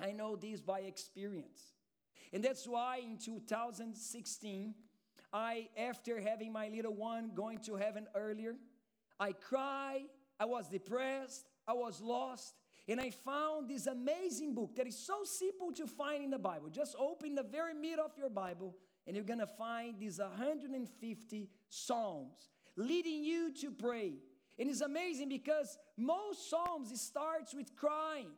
I 0.00 0.12
know 0.12 0.36
this 0.36 0.60
by 0.62 0.80
experience. 0.80 1.60
And 2.32 2.42
that's 2.42 2.66
why 2.66 3.00
in 3.04 3.18
2016, 3.18 4.74
I, 5.32 5.68
after 5.76 6.18
having 6.18 6.52
my 6.52 6.68
little 6.68 6.94
one 6.94 7.32
going 7.34 7.58
to 7.60 7.76
heaven 7.76 8.06
earlier, 8.14 8.56
I 9.20 9.32
cried, 9.32 10.06
I 10.38 10.44
was 10.44 10.68
depressed, 10.68 11.46
I 11.66 11.72
was 11.72 12.00
lost, 12.00 12.54
and 12.88 13.00
I 13.00 13.10
found 13.10 13.68
this 13.68 13.86
amazing 13.86 14.54
book 14.54 14.76
that 14.76 14.86
is 14.86 14.98
so 14.98 15.24
simple 15.24 15.72
to 15.72 15.86
find 15.86 16.22
in 16.22 16.30
the 16.30 16.38
Bible. 16.38 16.68
Just 16.68 16.94
open 16.98 17.34
the 17.34 17.42
very 17.42 17.74
middle 17.74 18.04
of 18.04 18.12
your 18.16 18.30
Bible, 18.30 18.76
and 19.06 19.16
you're 19.16 19.24
gonna 19.24 19.46
find 19.46 19.98
these 19.98 20.18
150 20.18 21.50
Psalms 21.68 22.50
leading 22.76 23.24
you 23.24 23.52
to 23.54 23.70
pray. 23.70 24.14
And 24.58 24.70
it's 24.70 24.80
amazing 24.80 25.28
because 25.28 25.76
most 25.96 26.48
Psalms 26.48 26.92
it 26.92 26.98
starts 26.98 27.54
with 27.54 27.74
crying 27.76 28.28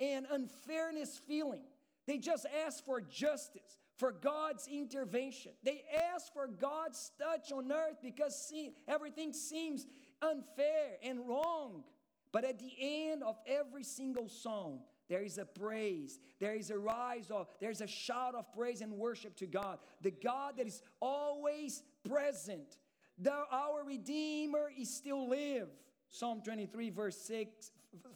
and 0.00 0.26
unfairness 0.30 1.18
feeling. 1.26 1.62
They 2.06 2.18
just 2.18 2.46
ask 2.66 2.84
for 2.84 3.00
justice, 3.02 3.76
for 3.96 4.12
God's 4.12 4.66
intervention. 4.66 5.52
They 5.62 5.82
ask 6.14 6.32
for 6.32 6.46
God's 6.46 7.10
touch 7.18 7.52
on 7.52 7.70
earth 7.70 7.98
because 8.02 8.48
see, 8.48 8.72
everything 8.86 9.32
seems 9.32 9.86
unfair 10.22 10.98
and 11.02 11.26
wrong. 11.28 11.84
But 12.32 12.44
at 12.44 12.58
the 12.58 12.72
end 12.80 13.22
of 13.22 13.36
every 13.46 13.84
single 13.84 14.28
song, 14.28 14.80
there 15.08 15.22
is 15.22 15.38
a 15.38 15.46
praise, 15.46 16.18
there 16.38 16.54
is 16.54 16.70
a 16.70 16.78
rise 16.78 17.30
of, 17.30 17.48
there's 17.60 17.80
a 17.80 17.86
shout 17.86 18.34
of 18.34 18.52
praise 18.52 18.82
and 18.82 18.92
worship 18.92 19.36
to 19.36 19.46
God, 19.46 19.78
the 20.02 20.10
God 20.10 20.58
that 20.58 20.66
is 20.66 20.82
always 21.00 21.82
present. 22.06 22.76
The, 23.18 23.32
our 23.50 23.84
Redeemer 23.84 24.70
is 24.78 24.94
still 24.94 25.28
live. 25.28 25.68
Psalm 26.10 26.42
23, 26.44 26.90
verse 26.90 27.16
6, 27.22 27.70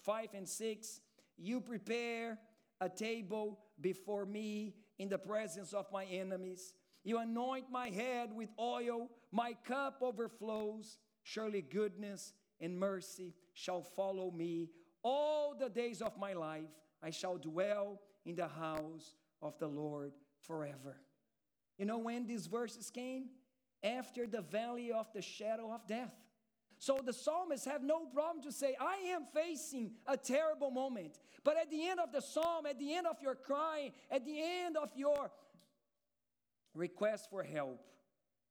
5 0.04 0.26
and 0.34 0.48
6. 0.48 1.00
You 1.38 1.60
prepare 1.60 2.38
a 2.80 2.88
table 2.88 3.58
before 3.80 4.26
me 4.26 4.74
in 4.98 5.08
the 5.08 5.18
presence 5.18 5.72
of 5.72 5.86
my 5.92 6.04
enemies. 6.04 6.74
You 7.04 7.18
anoint 7.18 7.70
my 7.70 7.88
head 7.88 8.30
with 8.34 8.50
oil, 8.60 9.10
my 9.32 9.54
cup 9.66 9.98
overflows. 10.02 10.98
Surely 11.22 11.62
goodness 11.62 12.32
and 12.60 12.78
mercy 12.78 13.34
shall 13.54 13.82
follow 13.82 14.30
me 14.30 14.70
all 15.02 15.54
the 15.58 15.68
days 15.68 16.00
of 16.00 16.18
my 16.18 16.32
life. 16.32 16.70
I 17.02 17.10
shall 17.10 17.36
dwell 17.38 18.00
in 18.24 18.36
the 18.36 18.48
house 18.48 19.14
of 19.40 19.58
the 19.58 19.66
Lord 19.66 20.12
forever. 20.40 20.96
You 21.78 21.86
know 21.86 21.98
when 21.98 22.26
these 22.26 22.46
verses 22.46 22.90
came? 22.90 23.30
After 23.82 24.26
the 24.26 24.42
valley 24.42 24.92
of 24.92 25.12
the 25.12 25.22
shadow 25.22 25.72
of 25.72 25.86
death. 25.88 26.14
So 26.78 27.00
the 27.04 27.12
psalmists 27.12 27.66
have 27.66 27.82
no 27.82 28.06
problem 28.06 28.42
to 28.44 28.52
say, 28.52 28.76
I 28.80 28.96
am 29.12 29.26
facing 29.32 29.92
a 30.06 30.16
terrible 30.16 30.70
moment. 30.70 31.18
But 31.44 31.56
at 31.56 31.70
the 31.70 31.88
end 31.88 32.00
of 32.00 32.12
the 32.12 32.20
psalm, 32.20 32.66
at 32.66 32.78
the 32.78 32.94
end 32.94 33.06
of 33.06 33.16
your 33.22 33.36
crying, 33.36 33.92
at 34.10 34.24
the 34.24 34.40
end 34.40 34.76
of 34.76 34.90
your 34.96 35.30
request 36.74 37.28
for 37.30 37.42
help, 37.42 37.80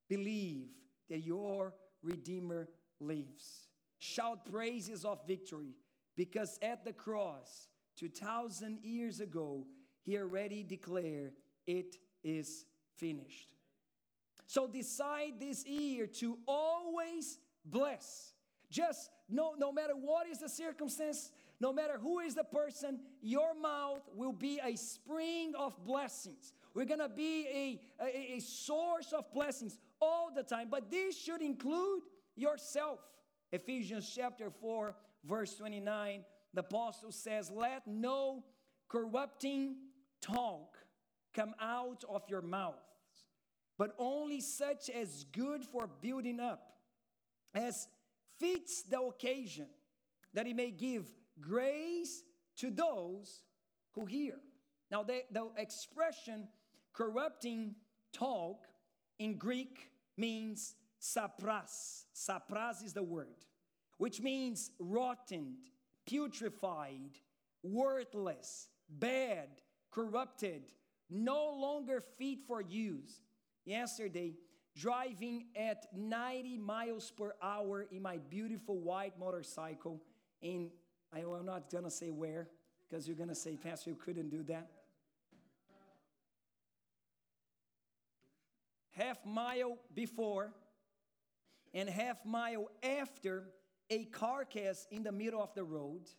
believe 0.08 0.68
that 1.10 1.20
your 1.20 1.74
Redeemer 2.04 2.68
lives. 3.00 3.68
Shout 4.00 4.46
praises 4.46 5.06
of 5.06 5.26
victory 5.28 5.76
because 6.16 6.58
at 6.62 6.84
the 6.84 6.94
cross, 6.94 7.68
2,000 7.98 8.80
years 8.84 9.20
ago, 9.20 9.66
he 10.02 10.18
already 10.18 10.64
declared, 10.64 11.34
It 11.68 11.98
is 12.24 12.66
finished. 12.98 13.54
So 14.48 14.68
decide 14.68 15.40
this 15.40 15.66
year 15.66 16.08
to 16.08 16.38
always 16.48 17.40
bless. 17.64 18.34
Just 18.70 19.10
no, 19.30 19.54
no 19.58 19.72
matter 19.72 19.94
what 19.94 20.28
is 20.28 20.40
the 20.40 20.50
circumstance, 20.50 21.32
no 21.60 21.72
matter 21.72 21.98
who 21.98 22.20
is 22.20 22.36
the 22.36 22.44
person, 22.44 23.00
your 23.22 23.54
mouth 23.54 24.02
will 24.16 24.34
be 24.34 24.60
a 24.64 24.76
spring 24.76 25.54
of 25.58 25.74
blessings. 25.86 26.54
We're 26.74 26.86
gonna 26.86 27.10
be 27.10 27.46
a, 27.48 28.04
a, 28.04 28.38
a 28.38 28.40
source 28.40 29.14
of 29.14 29.32
blessings 29.34 29.78
all 30.02 30.32
the 30.36 30.44
time. 30.44 30.68
But 30.70 30.90
this 30.90 31.18
should 31.18 31.42
include 31.42 32.02
yourself. 32.36 33.00
Ephesians 33.52 34.12
chapter 34.14 34.50
4, 34.50 34.96
verse 35.26 35.56
29, 35.56 36.24
the 36.54 36.62
apostle 36.62 37.12
says, 37.12 37.52
Let 37.52 37.86
no 37.86 38.44
corrupting 38.90 39.76
talk 40.22 40.78
come 41.34 41.54
out 41.62 42.04
of 42.10 42.24
your 42.30 42.42
mouth, 42.42 42.76
but 43.78 43.94
only 43.98 44.42
such 44.42 44.90
as 44.90 45.26
good 45.32 45.64
for 45.64 45.90
building 46.02 46.40
up, 46.40 46.74
as 47.54 47.88
fits 48.40 48.84
the 48.84 49.00
occasion, 49.02 49.68
that 50.34 50.46
he 50.46 50.54
may 50.54 50.72
give 50.72 51.06
grace 51.40 52.24
to 52.58 52.70
those 52.70 53.44
who 53.94 54.06
hear. 54.06 54.36
Now, 54.90 55.04
the, 55.04 55.24
the 55.32 55.50
expression 55.58 56.48
corrupting 56.94 57.76
talk 58.14 58.66
in 59.20 59.38
Greek 59.38 59.91
means 60.18 60.76
sapros. 61.00 62.06
Sapros 62.16 62.84
is 62.84 62.94
the 62.94 63.04
word, 63.04 63.46
which 63.98 64.22
means 64.22 64.72
rotten, 64.80 65.56
putrefied, 66.10 67.16
worthless, 67.64 68.68
bad, 68.90 69.50
corrupted, 69.92 70.64
no 71.10 71.52
longer 71.52 72.04
fit 72.18 72.40
for 72.48 72.62
use. 72.62 73.22
Yesterday, 73.66 74.36
driving 74.76 75.46
at 75.56 75.86
90 75.96 76.58
miles 76.58 77.12
per 77.12 77.34
hour 77.42 77.88
in 77.92 78.02
my 78.02 78.18
beautiful 78.18 78.80
white 78.80 79.20
motorcycle 79.20 80.02
in, 80.42 80.72
I'm 81.14 81.46
not 81.46 81.70
gonna 81.70 81.92
say 81.92 82.10
where, 82.10 82.50
because 82.90 83.08
you're 83.08 83.18
gonna 83.18 83.36
say, 83.36 83.58
Pastor, 83.58 83.90
you 83.92 83.96
couldn't 83.98 84.30
do 84.30 84.44
that. 84.44 84.72
Half 88.92 89.26
mile 89.26 89.78
before 89.94 90.54
and 91.74 91.90
half 91.90 92.26
mile 92.26 92.70
after 92.84 93.48
a 93.90 94.06
carcass 94.06 94.88
in 94.92 95.04
the 95.04 95.12
middle 95.12 95.42
of 95.42 95.54
the 95.54 95.64
road, 95.64 96.10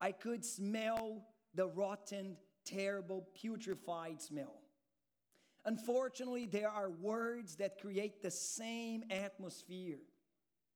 I 0.00 0.12
could 0.12 0.44
smell 0.44 1.26
the 1.54 1.66
rotten, 1.66 2.36
terrible, 2.64 3.28
putrefied 3.42 4.20
smell. 4.20 4.60
Unfortunately, 5.64 6.46
there 6.46 6.70
are 6.70 6.90
words 6.90 7.56
that 7.56 7.80
create 7.80 8.22
the 8.22 8.30
same 8.30 9.04
atmosphere. 9.10 9.98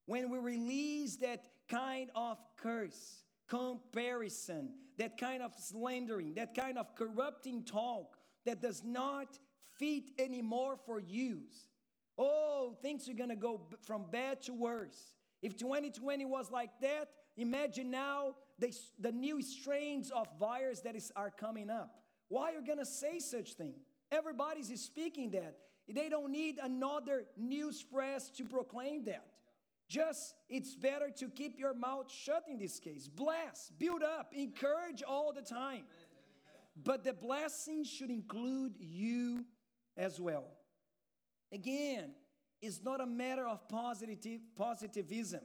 When 0.06 0.30
we 0.30 0.38
release 0.38 1.16
that 1.16 1.44
kind 1.68 2.10
of 2.14 2.38
curse, 2.58 3.24
comparison, 3.48 4.70
that 4.98 5.18
kind 5.18 5.42
of 5.42 5.52
slandering, 5.56 6.34
that 6.34 6.54
kind 6.54 6.76
of 6.76 6.94
corrupting 6.94 7.64
talk 7.64 8.18
that 8.44 8.60
does 8.60 8.82
not 8.84 9.38
fit 9.78 10.04
anymore 10.18 10.76
for 10.86 11.00
use. 11.00 11.68
Oh, 12.16 12.76
things 12.82 13.08
are 13.08 13.14
gonna 13.14 13.36
go 13.36 13.60
from 13.82 14.06
bad 14.10 14.42
to 14.42 14.52
worse. 14.52 15.14
If 15.42 15.56
2020 15.56 16.24
was 16.24 16.50
like 16.50 16.70
that, 16.80 17.10
imagine 17.36 17.90
now 17.90 18.36
the, 18.58 18.72
the 18.98 19.12
new 19.12 19.42
strains 19.42 20.10
of 20.10 20.26
virus 20.38 20.80
that 20.80 20.94
is, 20.94 21.12
are 21.16 21.30
coming 21.30 21.70
up. 21.70 22.02
Why 22.28 22.50
are 22.50 22.54
you 22.54 22.66
gonna 22.66 22.86
say 22.86 23.18
such 23.18 23.54
thing? 23.54 23.74
Everybody's 24.12 24.80
speaking 24.80 25.30
that. 25.32 25.56
They 25.88 26.08
don't 26.08 26.32
need 26.32 26.58
another 26.62 27.24
news 27.36 27.82
press 27.82 28.30
to 28.30 28.44
proclaim 28.44 29.04
that. 29.04 29.26
Just 29.88 30.34
it's 30.48 30.74
better 30.74 31.10
to 31.18 31.28
keep 31.28 31.58
your 31.58 31.74
mouth 31.74 32.10
shut 32.10 32.44
in 32.48 32.58
this 32.58 32.78
case. 32.78 33.06
Bless, 33.06 33.70
build 33.78 34.02
up, 34.02 34.32
encourage 34.34 35.02
all 35.06 35.32
the 35.32 35.42
time. 35.42 35.82
But 36.82 37.04
the 37.04 37.12
blessing 37.12 37.84
should 37.84 38.10
include 38.10 38.76
you 38.78 39.44
as 39.96 40.20
well. 40.20 40.44
Again, 41.52 42.12
it's 42.60 42.82
not 42.82 43.00
a 43.00 43.06
matter 43.06 43.46
of 43.46 43.68
positive, 43.68 44.40
positivism, 44.56 45.42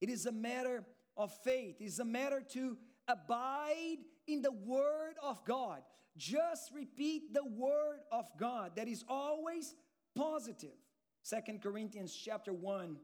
it 0.00 0.08
is 0.08 0.26
a 0.26 0.32
matter 0.32 0.84
of 1.16 1.32
faith, 1.44 1.76
it's 1.80 1.98
a 1.98 2.04
matter 2.04 2.42
to 2.52 2.76
abide 3.06 3.98
in 4.26 4.42
the 4.42 4.52
Word 4.52 5.14
of 5.22 5.44
God. 5.44 5.82
Just 6.16 6.72
repeat 6.72 7.32
the 7.32 7.44
Word 7.44 8.00
of 8.10 8.26
God 8.38 8.72
that 8.76 8.88
is 8.88 9.04
always 9.08 9.74
positive. 10.14 10.76
Second 11.22 11.62
Corinthians 11.62 12.14
chapter 12.14 12.52
1 12.52 12.96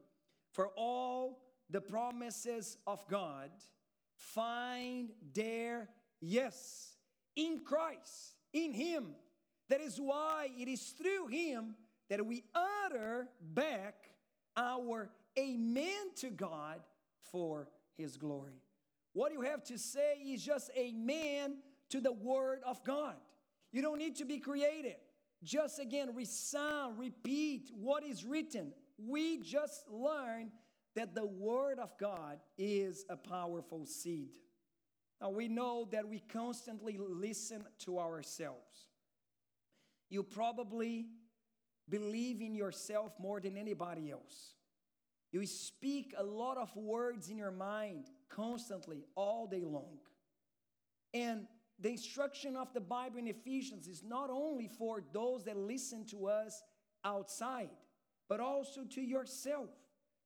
For 0.52 0.68
all 0.76 1.40
the 1.70 1.80
promises 1.80 2.76
of 2.86 3.06
God 3.08 3.50
find 4.16 5.10
their 5.32 5.88
yes 6.20 6.96
in 7.36 7.60
Christ, 7.64 8.36
in 8.52 8.72
Him. 8.72 9.14
That 9.68 9.80
is 9.80 9.98
why 9.98 10.48
it 10.58 10.68
is 10.68 10.82
through 10.98 11.28
Him 11.28 11.74
that 12.10 12.24
we 12.24 12.44
utter 12.54 13.28
back 13.40 14.10
our 14.56 15.10
amen 15.38 16.14
to 16.16 16.30
God 16.30 16.80
for 17.32 17.68
His 17.96 18.16
glory. 18.16 18.60
What 19.14 19.32
you 19.32 19.42
have 19.42 19.62
to 19.64 19.78
say 19.78 20.16
is 20.24 20.44
just 20.44 20.70
amen 20.76 21.58
to 21.90 22.00
the 22.00 22.12
Word 22.12 22.60
of 22.66 22.84
God. 22.84 23.14
You 23.72 23.82
don't 23.82 23.98
need 23.98 24.16
to 24.16 24.24
be 24.24 24.38
creative. 24.38 24.98
Just 25.42 25.78
again, 25.78 26.14
resound, 26.14 26.98
repeat 26.98 27.70
what 27.74 28.04
is 28.04 28.24
written. 28.24 28.72
We 28.98 29.38
just 29.38 29.88
learn 29.90 30.50
that 30.94 31.14
the 31.14 31.26
Word 31.26 31.78
of 31.78 31.96
God 31.98 32.38
is 32.56 33.04
a 33.08 33.16
powerful 33.16 33.86
seed. 33.86 34.30
Now 35.20 35.30
we 35.30 35.48
know 35.48 35.88
that 35.90 36.08
we 36.08 36.20
constantly 36.20 36.98
listen 36.98 37.64
to 37.80 37.98
ourselves. 37.98 38.88
You 40.10 40.22
probably 40.22 41.06
believe 41.88 42.40
in 42.40 42.54
yourself 42.54 43.12
more 43.18 43.40
than 43.40 43.56
anybody 43.56 44.10
else. 44.10 44.54
You 45.32 45.44
speak 45.46 46.14
a 46.16 46.22
lot 46.22 46.56
of 46.56 46.74
words 46.76 47.28
in 47.28 47.36
your 47.36 47.50
mind 47.50 48.06
constantly, 48.28 49.04
all 49.16 49.46
day 49.46 49.64
long. 49.64 49.98
And 51.12 51.46
the 51.80 51.90
instruction 51.90 52.56
of 52.56 52.72
the 52.72 52.80
Bible 52.80 53.18
in 53.18 53.26
Ephesians 53.26 53.88
is 53.88 54.02
not 54.04 54.30
only 54.30 54.68
for 54.68 55.02
those 55.12 55.44
that 55.44 55.56
listen 55.56 56.04
to 56.06 56.28
us 56.28 56.62
outside, 57.04 57.70
but 58.28 58.40
also 58.40 58.84
to 58.84 59.00
yourself. 59.00 59.70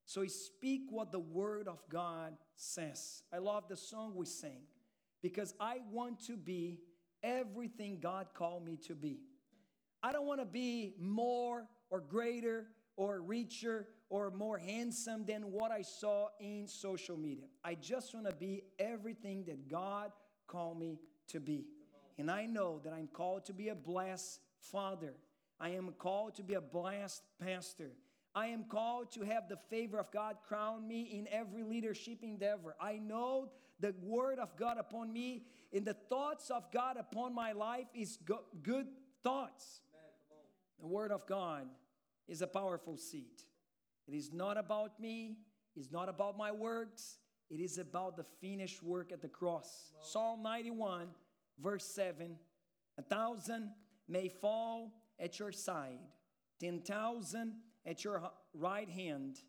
So 0.04 0.24
speak 0.26 0.82
what 0.90 1.12
the 1.12 1.18
Word 1.18 1.68
of 1.68 1.82
God 1.88 2.34
says. 2.54 3.22
I 3.32 3.38
love 3.38 3.64
the 3.68 3.76
song 3.76 4.14
we 4.14 4.26
sing 4.26 4.62
because 5.22 5.54
I 5.60 5.78
want 5.90 6.20
to 6.26 6.36
be 6.36 6.80
everything 7.22 7.98
God 8.00 8.28
called 8.34 8.64
me 8.64 8.76
to 8.86 8.94
be. 8.94 9.20
I 10.02 10.12
don't 10.12 10.26
want 10.26 10.40
to 10.40 10.46
be 10.46 10.94
more 10.98 11.66
or 11.90 12.00
greater 12.00 12.66
or 12.96 13.20
richer 13.20 13.88
or 14.10 14.30
more 14.30 14.58
handsome 14.58 15.24
than 15.24 15.52
what 15.52 15.70
I 15.70 15.82
saw 15.82 16.28
in 16.40 16.66
social 16.66 17.16
media. 17.16 17.44
I 17.64 17.74
just 17.74 18.14
want 18.14 18.26
to 18.26 18.34
be 18.34 18.62
everything 18.78 19.44
that 19.46 19.68
God 19.68 20.12
called 20.46 20.78
me 20.78 20.98
to 21.28 21.40
be. 21.40 21.66
And 22.18 22.30
I 22.30 22.46
know 22.46 22.80
that 22.84 22.92
I'm 22.92 23.08
called 23.08 23.46
to 23.46 23.52
be 23.52 23.68
a 23.68 23.74
blessed 23.74 24.40
father. 24.60 25.14
I 25.60 25.70
am 25.70 25.92
called 25.98 26.36
to 26.36 26.42
be 26.42 26.54
a 26.54 26.60
blessed 26.60 27.22
pastor. 27.40 27.92
I 28.34 28.48
am 28.48 28.64
called 28.64 29.12
to 29.12 29.22
have 29.22 29.48
the 29.48 29.58
favor 29.68 29.98
of 29.98 30.10
God 30.10 30.36
crown 30.46 30.86
me 30.86 31.02
in 31.02 31.28
every 31.30 31.62
leadership 31.62 32.18
endeavor. 32.22 32.76
I 32.80 32.98
know 32.98 33.50
the 33.80 33.94
word 34.02 34.38
of 34.38 34.56
God 34.56 34.78
upon 34.78 35.12
me 35.12 35.44
and 35.72 35.84
the 35.84 35.94
thoughts 35.94 36.50
of 36.50 36.70
God 36.72 36.96
upon 36.98 37.34
my 37.34 37.52
life 37.52 37.86
is 37.94 38.18
go- 38.24 38.44
good 38.62 38.86
thoughts. 39.22 39.80
The 40.80 40.86
word 40.86 41.12
of 41.12 41.26
God 41.26 41.66
is 42.28 42.42
a 42.42 42.46
powerful 42.46 42.96
seed. 42.96 43.42
It 44.06 44.14
is 44.14 44.32
not 44.32 44.56
about 44.56 45.00
me, 45.00 45.38
it's 45.76 45.90
not 45.90 46.08
about 46.08 46.36
my 46.36 46.52
works, 46.52 47.18
it 47.50 47.60
is 47.60 47.78
about 47.78 48.16
the 48.16 48.24
finished 48.40 48.82
work 48.82 49.12
at 49.12 49.22
the 49.22 49.28
cross. 49.28 49.92
Psalm 50.02 50.42
91, 50.42 51.08
verse 51.62 51.84
7 51.84 52.36
A 52.98 53.02
thousand 53.02 53.70
may 54.08 54.28
fall 54.28 54.92
at 55.18 55.38
your 55.38 55.52
side, 55.52 55.98
10,000 56.60 57.54
at 57.86 58.04
your 58.04 58.30
right 58.54 58.88
hand, 58.88 59.40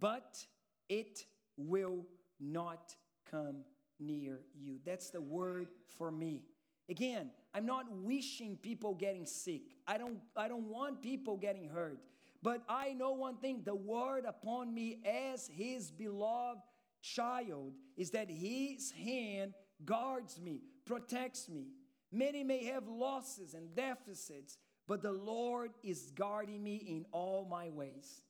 but 0.00 0.44
it 0.88 1.24
will 1.56 2.06
not 2.40 2.94
come 3.30 3.64
near 3.98 4.40
you. 4.58 4.78
That's 4.84 5.10
the 5.10 5.20
word 5.20 5.68
for 5.98 6.10
me. 6.10 6.42
Again, 6.88 7.30
I'm 7.52 7.66
not 7.66 7.86
wishing 7.90 8.56
people 8.56 8.94
getting 8.94 9.26
sick. 9.26 9.62
I 9.86 9.98
don't 9.98 10.18
I 10.36 10.48
don't 10.48 10.68
want 10.68 11.02
people 11.02 11.36
getting 11.36 11.68
hurt. 11.68 11.98
But 12.42 12.62
I 12.68 12.92
know 12.92 13.12
one 13.12 13.38
thing, 13.38 13.62
the 13.64 13.74
word 13.74 14.24
upon 14.24 14.72
me 14.72 15.00
as 15.04 15.48
his 15.48 15.90
beloved 15.90 16.60
child 17.02 17.72
is 17.96 18.10
that 18.10 18.30
his 18.30 18.92
hand 18.92 19.54
guards 19.84 20.40
me, 20.40 20.60
protects 20.84 21.48
me. 21.48 21.68
Many 22.12 22.44
may 22.44 22.64
have 22.66 22.86
losses 22.86 23.54
and 23.54 23.74
deficits, 23.74 24.58
but 24.86 25.02
the 25.02 25.12
Lord 25.12 25.72
is 25.82 26.12
guarding 26.14 26.62
me 26.62 26.76
in 26.76 27.04
all 27.10 27.46
my 27.50 27.70
ways. 27.70 28.22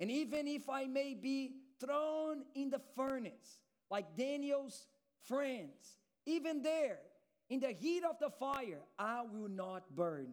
And 0.00 0.10
even 0.10 0.48
if 0.48 0.68
I 0.68 0.86
may 0.86 1.14
be 1.14 1.52
thrown 1.78 2.42
in 2.54 2.70
the 2.70 2.80
furnace, 2.96 3.60
like 3.90 4.16
Daniel's 4.16 4.86
friends, 5.28 5.98
even 6.26 6.62
there, 6.62 6.98
in 7.50 7.60
the 7.60 7.72
heat 7.72 8.02
of 8.08 8.18
the 8.18 8.30
fire, 8.30 8.80
I 8.98 9.22
will 9.22 9.48
not 9.48 9.94
burn. 9.94 10.28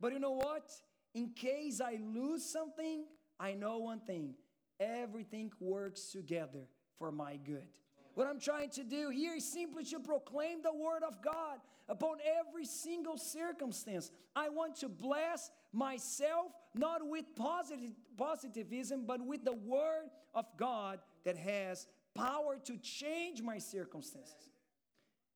But 0.00 0.12
you 0.12 0.18
know 0.18 0.32
what? 0.32 0.70
In 1.14 1.30
case 1.30 1.80
I 1.80 1.98
lose 2.02 2.44
something, 2.44 3.04
I 3.38 3.54
know 3.54 3.78
one 3.78 4.00
thing 4.00 4.34
everything 4.78 5.50
works 5.60 6.12
together 6.12 6.68
for 6.98 7.10
my 7.10 7.36
good. 7.36 7.66
What 8.14 8.26
I'm 8.26 8.40
trying 8.40 8.70
to 8.70 8.84
do 8.84 9.10
here 9.10 9.34
is 9.34 9.50
simply 9.50 9.84
to 9.84 10.00
proclaim 10.00 10.62
the 10.62 10.72
word 10.72 11.02
of 11.06 11.22
God 11.22 11.58
upon 11.88 12.16
every 12.38 12.64
single 12.64 13.18
circumstance. 13.18 14.10
I 14.34 14.48
want 14.48 14.76
to 14.76 14.88
bless 14.88 15.50
myself 15.72 16.52
not 16.74 17.06
with 17.06 17.26
positive, 17.36 17.90
positivism, 18.16 19.04
but 19.06 19.24
with 19.24 19.44
the 19.44 19.52
word 19.52 20.08
of 20.34 20.46
God 20.56 21.00
that 21.24 21.36
has 21.36 21.86
power 22.14 22.58
to 22.64 22.78
change 22.78 23.42
my 23.42 23.58
circumstances. 23.58 24.50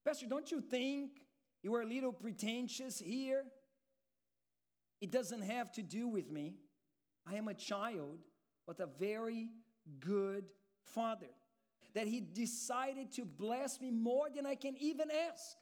Pastor, 0.03 0.25
don't 0.27 0.51
you 0.51 0.61
think 0.61 1.11
you 1.61 1.73
are 1.75 1.81
a 1.81 1.85
little 1.85 2.11
pretentious 2.11 2.99
here? 2.99 3.43
It 4.99 5.11
doesn't 5.11 5.41
have 5.41 5.71
to 5.73 5.83
do 5.83 6.07
with 6.07 6.29
me. 6.29 6.55
I 7.27 7.35
am 7.35 7.47
a 7.47 7.53
child 7.53 8.19
but 8.65 8.79
a 8.79 8.87
very 8.99 9.49
good 9.99 10.45
father. 10.83 11.29
That 11.93 12.07
he 12.07 12.21
decided 12.21 13.11
to 13.13 13.25
bless 13.25 13.81
me 13.81 13.91
more 13.91 14.27
than 14.33 14.45
I 14.45 14.55
can 14.55 14.75
even 14.79 15.09
ask. 15.29 15.57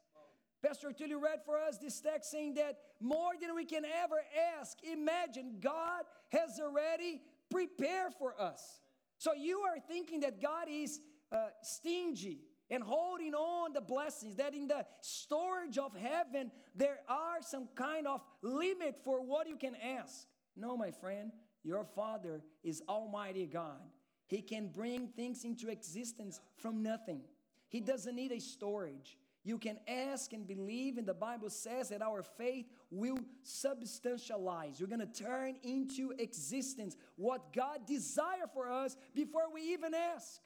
Pastor 0.61 0.91
Tully 0.91 1.15
read 1.15 1.39
for 1.45 1.57
us 1.57 1.77
this 1.77 1.99
text 2.01 2.31
saying 2.31 2.55
that 2.55 2.77
more 2.99 3.31
than 3.41 3.55
we 3.55 3.65
can 3.65 3.83
ever 3.85 4.21
ask, 4.59 4.77
imagine 4.83 5.57
God 5.61 6.03
has 6.29 6.59
already 6.59 7.21
prepared 7.49 8.13
for 8.19 8.39
us. 8.39 8.81
So 9.17 9.33
you 9.33 9.59
are 9.59 9.79
thinking 9.79 10.19
that 10.21 10.41
God 10.41 10.67
is 10.69 10.99
uh, 11.31 11.47
stingy 11.61 12.41
and 12.69 12.83
holding 12.83 13.33
on 13.33 13.73
the 13.73 13.81
blessings, 13.81 14.35
that 14.35 14.53
in 14.53 14.67
the 14.67 14.85
storage 15.01 15.77
of 15.77 15.95
heaven, 15.95 16.51
there 16.75 16.99
are 17.07 17.41
some 17.41 17.67
kind 17.75 18.07
of 18.07 18.21
limit 18.41 18.97
for 19.03 19.21
what 19.21 19.47
you 19.47 19.55
can 19.55 19.75
ask. 19.75 20.27
No, 20.55 20.77
my 20.77 20.91
friend, 20.91 21.31
your 21.63 21.83
Father 21.83 22.41
is 22.63 22.81
Almighty 22.87 23.45
God. 23.45 23.81
He 24.27 24.41
can 24.41 24.67
bring 24.67 25.07
things 25.07 25.43
into 25.43 25.69
existence 25.69 26.39
from 26.57 26.83
nothing. 26.83 27.21
He 27.69 27.79
doesn't 27.79 28.15
need 28.15 28.31
a 28.31 28.39
storage. 28.39 29.17
You 29.43 29.57
can 29.57 29.79
ask 29.87 30.33
and 30.33 30.45
believe, 30.45 30.97
and 30.97 31.07
the 31.07 31.13
Bible 31.13 31.49
says 31.49 31.89
that 31.89 32.01
our 32.01 32.21
faith 32.21 32.65
will 32.91 33.19
substantialize. 33.43 34.79
You're 34.79 34.89
going 34.89 34.99
to 34.99 35.23
turn 35.23 35.55
into 35.63 36.11
existence 36.19 36.97
what 37.15 37.53
God 37.53 37.87
desire 37.87 38.47
for 38.53 38.69
us 38.69 38.97
before 39.15 39.51
we 39.53 39.61
even 39.73 39.93
ask. 39.93 40.41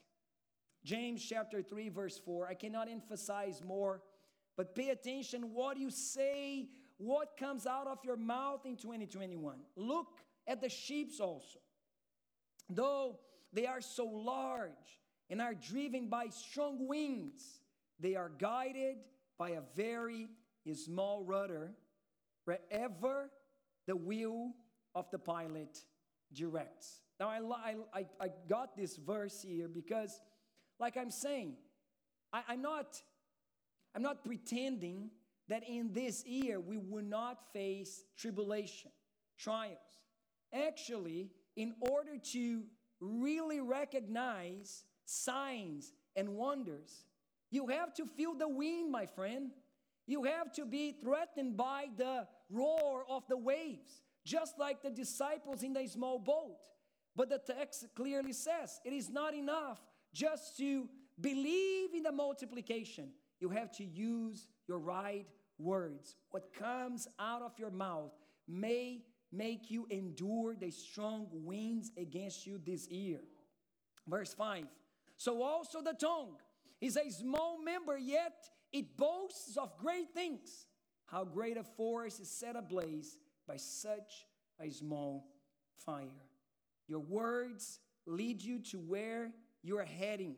James 0.83 1.23
chapter 1.23 1.61
3 1.61 1.89
verse 1.89 2.19
4. 2.25 2.47
I 2.47 2.53
cannot 2.53 2.89
emphasize 2.89 3.61
more, 3.65 4.01
but 4.57 4.75
pay 4.75 4.89
attention 4.89 5.53
what 5.53 5.77
you 5.77 5.89
say, 5.89 6.67
what 6.97 7.37
comes 7.37 7.65
out 7.65 7.87
of 7.87 7.99
your 8.03 8.17
mouth 8.17 8.65
in 8.65 8.75
2021. 8.75 9.55
Look 9.75 10.21
at 10.47 10.61
the 10.61 10.69
sheep 10.69 11.11
also. 11.19 11.59
Though 12.69 13.19
they 13.51 13.65
are 13.65 13.81
so 13.81 14.05
large 14.05 14.99
and 15.29 15.41
are 15.41 15.53
driven 15.53 16.07
by 16.07 16.27
strong 16.27 16.87
wings, 16.87 17.59
they 17.99 18.15
are 18.15 18.31
guided 18.37 18.97
by 19.37 19.51
a 19.51 19.61
very 19.75 20.27
small 20.73 21.23
rudder 21.23 21.73
wherever 22.45 23.29
the 23.85 23.95
wheel 23.95 24.51
of 24.95 25.09
the 25.11 25.19
pilot 25.19 25.79
directs. 26.33 27.01
Now, 27.19 27.29
I, 27.29 27.75
I, 27.93 28.05
I 28.19 28.29
got 28.49 28.75
this 28.75 28.97
verse 28.97 29.41
here 29.41 29.67
because 29.67 30.19
like 30.83 30.97
I'm 30.97 31.11
saying, 31.11 31.53
I, 32.33 32.41
I'm 32.49 32.61
not 32.61 33.01
I'm 33.95 34.01
not 34.01 34.25
pretending 34.25 35.11
that 35.47 35.63
in 35.65 35.93
this 35.93 36.25
year 36.25 36.59
we 36.59 36.77
will 36.77 37.05
not 37.05 37.53
face 37.53 38.03
tribulation, 38.17 38.91
trials. 39.39 39.93
Actually, 40.51 41.29
in 41.55 41.73
order 41.79 42.17
to 42.33 42.63
really 42.99 43.61
recognize 43.61 44.83
signs 45.05 45.93
and 46.17 46.35
wonders, 46.35 47.05
you 47.49 47.67
have 47.67 47.93
to 47.93 48.05
feel 48.05 48.33
the 48.33 48.49
wind, 48.49 48.91
my 48.91 49.05
friend. 49.05 49.51
You 50.05 50.25
have 50.25 50.51
to 50.53 50.65
be 50.65 50.91
threatened 51.01 51.55
by 51.55 51.85
the 51.95 52.27
roar 52.49 53.05
of 53.07 53.23
the 53.29 53.37
waves, 53.37 54.01
just 54.25 54.59
like 54.59 54.83
the 54.83 54.89
disciples 54.89 55.63
in 55.63 55.71
the 55.71 55.87
small 55.87 56.19
boat. 56.19 56.59
But 57.15 57.29
the 57.29 57.39
text 57.39 57.85
clearly 57.95 58.33
says 58.33 58.81
it 58.83 58.91
is 58.91 59.09
not 59.09 59.33
enough 59.33 59.79
just 60.13 60.57
to 60.57 60.87
believe 61.19 61.93
in 61.93 62.03
the 62.03 62.11
multiplication, 62.11 63.09
you 63.39 63.49
have 63.49 63.71
to 63.73 63.83
use 63.83 64.47
your 64.67 64.79
right 64.79 65.25
words. 65.57 66.15
What 66.31 66.53
comes 66.53 67.07
out 67.19 67.41
of 67.41 67.57
your 67.57 67.71
mouth 67.71 68.11
may 68.47 69.03
make 69.31 69.71
you 69.71 69.87
endure 69.89 70.55
the 70.55 70.69
strong 70.69 71.27
winds 71.31 71.91
against 71.97 72.45
you 72.45 72.59
this 72.63 72.87
year. 72.89 73.19
Verse 74.07 74.33
5 74.33 74.65
So 75.17 75.41
also 75.41 75.81
the 75.81 75.93
tongue 75.93 76.35
is 76.79 76.97
a 76.97 77.09
small 77.09 77.61
member, 77.63 77.97
yet 77.97 78.49
it 78.71 78.97
boasts 78.97 79.57
of 79.57 79.77
great 79.77 80.13
things. 80.13 80.67
How 81.05 81.23
great 81.23 81.57
a 81.57 81.63
forest 81.63 82.19
is 82.19 82.29
set 82.29 82.55
ablaze 82.55 83.17
by 83.47 83.57
such 83.57 84.25
a 84.59 84.69
small 84.69 85.27
fire. 85.85 86.21
Your 86.87 86.99
words 86.99 87.79
lead 88.05 88.41
you 88.41 88.59
to 88.59 88.77
where 88.77 89.31
you're 89.63 89.85
heading. 89.85 90.35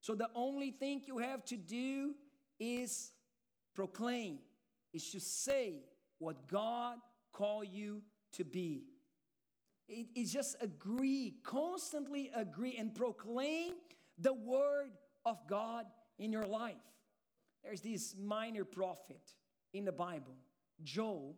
So 0.00 0.14
the 0.14 0.28
only 0.34 0.70
thing 0.70 1.02
you 1.06 1.18
have 1.18 1.44
to 1.46 1.56
do 1.56 2.14
is 2.60 3.12
proclaim, 3.74 4.38
is 4.92 5.10
to 5.10 5.20
say 5.20 5.84
what 6.18 6.48
God 6.48 6.98
called 7.32 7.68
you 7.70 8.02
to 8.32 8.44
be. 8.44 8.84
It 9.88 10.08
is 10.16 10.32
just 10.32 10.56
agree, 10.60 11.36
constantly 11.44 12.30
agree, 12.34 12.76
and 12.76 12.94
proclaim 12.94 13.74
the 14.18 14.32
word 14.32 14.90
of 15.24 15.38
God 15.48 15.86
in 16.18 16.32
your 16.32 16.46
life. 16.46 16.74
There's 17.62 17.80
this 17.80 18.14
minor 18.18 18.64
prophet 18.64 19.20
in 19.72 19.84
the 19.84 19.92
Bible, 19.92 20.34
Joel. 20.82 21.36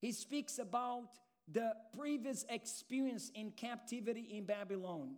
He 0.00 0.12
speaks 0.12 0.58
about 0.58 1.18
the 1.50 1.72
previous 1.96 2.44
experience 2.48 3.30
in 3.34 3.52
captivity 3.52 4.28
in 4.32 4.44
Babylon. 4.44 5.14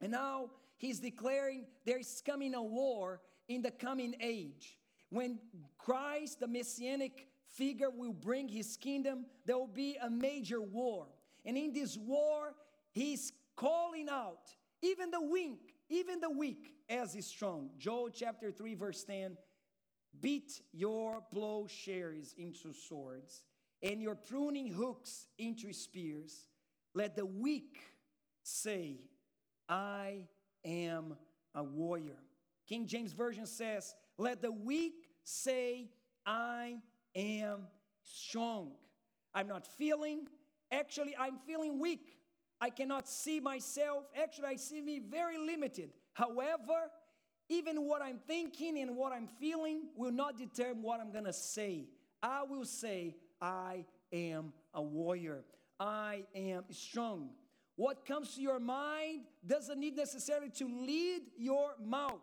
And 0.00 0.12
now 0.12 0.50
he's 0.76 1.00
declaring 1.00 1.66
there's 1.84 2.22
coming 2.24 2.54
a 2.54 2.62
war 2.62 3.20
in 3.48 3.62
the 3.62 3.70
coming 3.70 4.14
age. 4.20 4.78
When 5.10 5.38
Christ, 5.78 6.40
the 6.40 6.46
messianic 6.46 7.26
figure, 7.48 7.90
will 7.90 8.12
bring 8.12 8.48
his 8.48 8.76
kingdom, 8.76 9.26
there 9.44 9.58
will 9.58 9.66
be 9.66 9.96
a 10.00 10.08
major 10.08 10.62
war. 10.62 11.08
And 11.44 11.56
in 11.56 11.72
this 11.72 11.96
war, 11.96 12.54
he's 12.92 13.32
calling 13.56 14.08
out 14.08 14.54
even 14.82 15.10
the 15.10 15.20
weak, 15.20 15.74
even 15.88 16.20
the 16.20 16.30
weak 16.30 16.72
as 16.88 17.14
is 17.14 17.26
strong. 17.26 17.70
Joel 17.78 18.10
chapter 18.10 18.50
3, 18.50 18.74
verse 18.74 19.04
10 19.04 19.36
Beat 20.20 20.62
your 20.72 21.20
plowshares 21.32 22.34
into 22.36 22.72
swords 22.72 23.42
and 23.82 24.02
your 24.02 24.14
pruning 24.14 24.72
hooks 24.72 25.26
into 25.38 25.72
spears. 25.72 26.48
Let 26.94 27.16
the 27.16 27.26
weak 27.26 27.78
say, 28.42 28.98
I 29.70 30.24
am 30.64 31.16
a 31.54 31.62
warrior. 31.62 32.16
King 32.68 32.86
James 32.86 33.12
Version 33.12 33.46
says, 33.46 33.94
Let 34.18 34.42
the 34.42 34.50
weak 34.50 35.08
say, 35.22 35.88
I 36.26 36.78
am 37.14 37.68
strong. 38.02 38.72
I'm 39.32 39.46
not 39.46 39.66
feeling, 39.78 40.26
actually, 40.72 41.14
I'm 41.16 41.38
feeling 41.46 41.78
weak. 41.78 42.16
I 42.60 42.68
cannot 42.68 43.08
see 43.08 43.40
myself. 43.40 44.04
Actually, 44.20 44.48
I 44.48 44.56
see 44.56 44.80
me 44.82 44.98
very 44.98 45.38
limited. 45.38 45.90
However, 46.12 46.90
even 47.48 47.86
what 47.86 48.02
I'm 48.02 48.18
thinking 48.26 48.78
and 48.78 48.96
what 48.96 49.12
I'm 49.12 49.28
feeling 49.38 49.82
will 49.96 50.12
not 50.12 50.36
determine 50.36 50.82
what 50.82 51.00
I'm 51.00 51.12
gonna 51.12 51.32
say. 51.32 51.86
I 52.22 52.42
will 52.42 52.64
say, 52.64 53.16
I 53.40 53.84
am 54.12 54.52
a 54.74 54.82
warrior. 54.82 55.44
I 55.78 56.24
am 56.34 56.64
strong. 56.70 57.30
What 57.80 58.04
comes 58.04 58.34
to 58.34 58.42
your 58.42 58.60
mind 58.60 59.22
doesn't 59.46 59.80
need 59.80 59.96
necessarily 59.96 60.50
to 60.50 60.66
lead 60.66 61.22
your 61.38 61.70
mouth. 61.82 62.20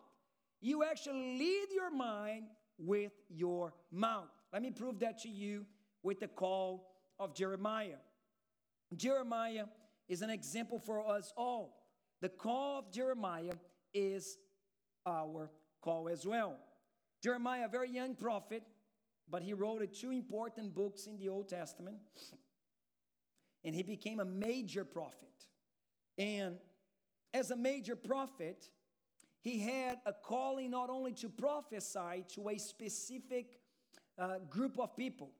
You 0.61 0.83
actually 0.83 1.35
lead 1.39 1.69
your 1.73 1.89
mind 1.89 2.43
with 2.77 3.11
your 3.27 3.73
mouth. 3.91 4.29
Let 4.53 4.61
me 4.61 4.69
prove 4.69 4.99
that 4.99 5.17
to 5.23 5.29
you 5.29 5.65
with 6.03 6.19
the 6.19 6.27
call 6.27 6.91
of 7.17 7.33
Jeremiah. 7.33 7.97
Jeremiah 8.95 9.65
is 10.07 10.21
an 10.21 10.29
example 10.29 10.77
for 10.77 11.07
us 11.07 11.33
all. 11.35 11.87
The 12.21 12.29
call 12.29 12.77
of 12.77 12.91
Jeremiah 12.91 13.55
is 13.95 14.37
our 15.07 15.49
call 15.81 16.07
as 16.07 16.23
well. 16.23 16.55
Jeremiah, 17.23 17.65
a 17.65 17.67
very 17.67 17.89
young 17.89 18.13
prophet, 18.13 18.61
but 19.27 19.41
he 19.41 19.55
wrote 19.55 19.81
two 19.91 20.11
important 20.11 20.75
books 20.75 21.07
in 21.07 21.17
the 21.17 21.29
Old 21.29 21.49
Testament, 21.49 21.97
and 23.63 23.75
he 23.75 23.83
became 23.83 24.19
a 24.19 24.25
major 24.25 24.85
prophet. 24.85 25.45
And 26.17 26.57
as 27.33 27.51
a 27.51 27.55
major 27.55 27.95
prophet, 27.95 28.69
he 29.41 29.59
had 29.59 29.99
a 30.05 30.13
calling 30.13 30.71
not 30.71 30.89
only 30.89 31.13
to 31.13 31.29
prophesy 31.29 32.25
to 32.35 32.49
a 32.49 32.57
specific 32.57 33.59
uh, 34.17 34.39
group 34.49 34.79
of 34.79 34.95
people. 34.95 35.31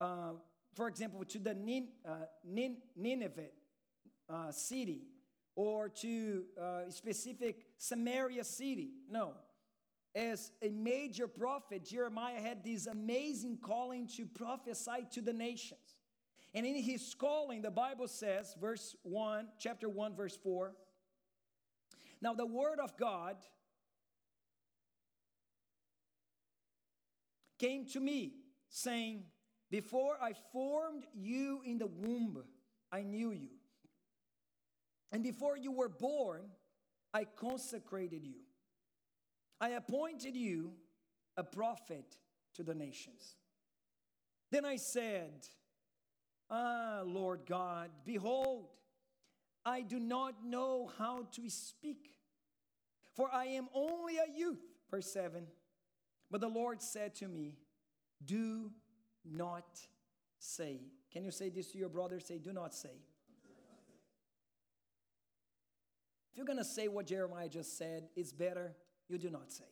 Uh, 0.00 0.32
for 0.74 0.88
example, 0.88 1.24
to 1.24 1.38
the 1.38 1.54
Nin, 1.54 1.88
uh, 2.06 2.26
Nin, 2.44 2.78
Nineveh 2.96 3.50
uh, 4.28 4.50
city 4.50 5.02
or 5.56 5.88
to 5.88 6.44
uh, 6.60 6.86
a 6.86 6.92
specific 6.92 7.66
Samaria 7.78 8.44
city. 8.44 8.90
No. 9.10 9.32
As 10.14 10.52
a 10.62 10.70
major 10.70 11.26
prophet, 11.26 11.84
Jeremiah 11.84 12.40
had 12.40 12.64
this 12.64 12.86
amazing 12.86 13.58
calling 13.60 14.06
to 14.16 14.24
prophesy 14.24 15.06
to 15.12 15.20
the 15.20 15.32
nations. 15.32 15.87
And 16.54 16.66
in 16.66 16.76
his 16.76 17.14
calling, 17.14 17.62
the 17.62 17.70
Bible 17.70 18.08
says, 18.08 18.54
verse 18.60 18.96
1, 19.02 19.48
chapter 19.58 19.88
1, 19.88 20.16
verse 20.16 20.36
4. 20.42 20.72
Now, 22.20 22.34
the 22.34 22.46
word 22.46 22.80
of 22.82 22.96
God 22.96 23.36
came 27.58 27.86
to 27.86 28.00
me, 28.00 28.32
saying, 28.68 29.24
Before 29.70 30.16
I 30.20 30.32
formed 30.52 31.06
you 31.14 31.60
in 31.64 31.78
the 31.78 31.86
womb, 31.86 32.42
I 32.90 33.02
knew 33.02 33.30
you. 33.32 33.50
And 35.12 35.22
before 35.22 35.56
you 35.56 35.72
were 35.72 35.88
born, 35.88 36.42
I 37.12 37.24
consecrated 37.24 38.24
you. 38.24 38.40
I 39.60 39.70
appointed 39.70 40.36
you 40.36 40.72
a 41.36 41.44
prophet 41.44 42.16
to 42.54 42.62
the 42.62 42.74
nations. 42.74 43.36
Then 44.50 44.64
I 44.64 44.76
said, 44.76 45.46
Ah, 46.50 47.02
Lord 47.04 47.40
God, 47.46 47.90
behold, 48.04 48.68
I 49.64 49.82
do 49.82 49.98
not 50.00 50.44
know 50.44 50.90
how 50.98 51.26
to 51.32 51.50
speak, 51.50 52.14
for 53.14 53.28
I 53.32 53.46
am 53.46 53.68
only 53.74 54.16
a 54.16 54.30
youth. 54.34 54.60
Verse 54.90 55.12
7. 55.12 55.46
But 56.30 56.40
the 56.40 56.48
Lord 56.48 56.80
said 56.80 57.14
to 57.16 57.28
me, 57.28 57.58
Do 58.24 58.70
not 59.24 59.78
say. 60.38 60.80
Can 61.12 61.24
you 61.24 61.30
say 61.30 61.48
this 61.50 61.72
to 61.72 61.78
your 61.78 61.88
brother? 61.88 62.20
Say, 62.20 62.38
Do 62.38 62.52
not 62.52 62.74
say. 62.74 62.96
If 66.30 66.36
you're 66.36 66.46
going 66.46 66.58
to 66.58 66.64
say 66.64 66.88
what 66.88 67.06
Jeremiah 67.06 67.48
just 67.48 67.76
said, 67.76 68.04
it's 68.14 68.32
better 68.32 68.74
you 69.08 69.18
do 69.18 69.30
not 69.30 69.50
say. 69.50 69.64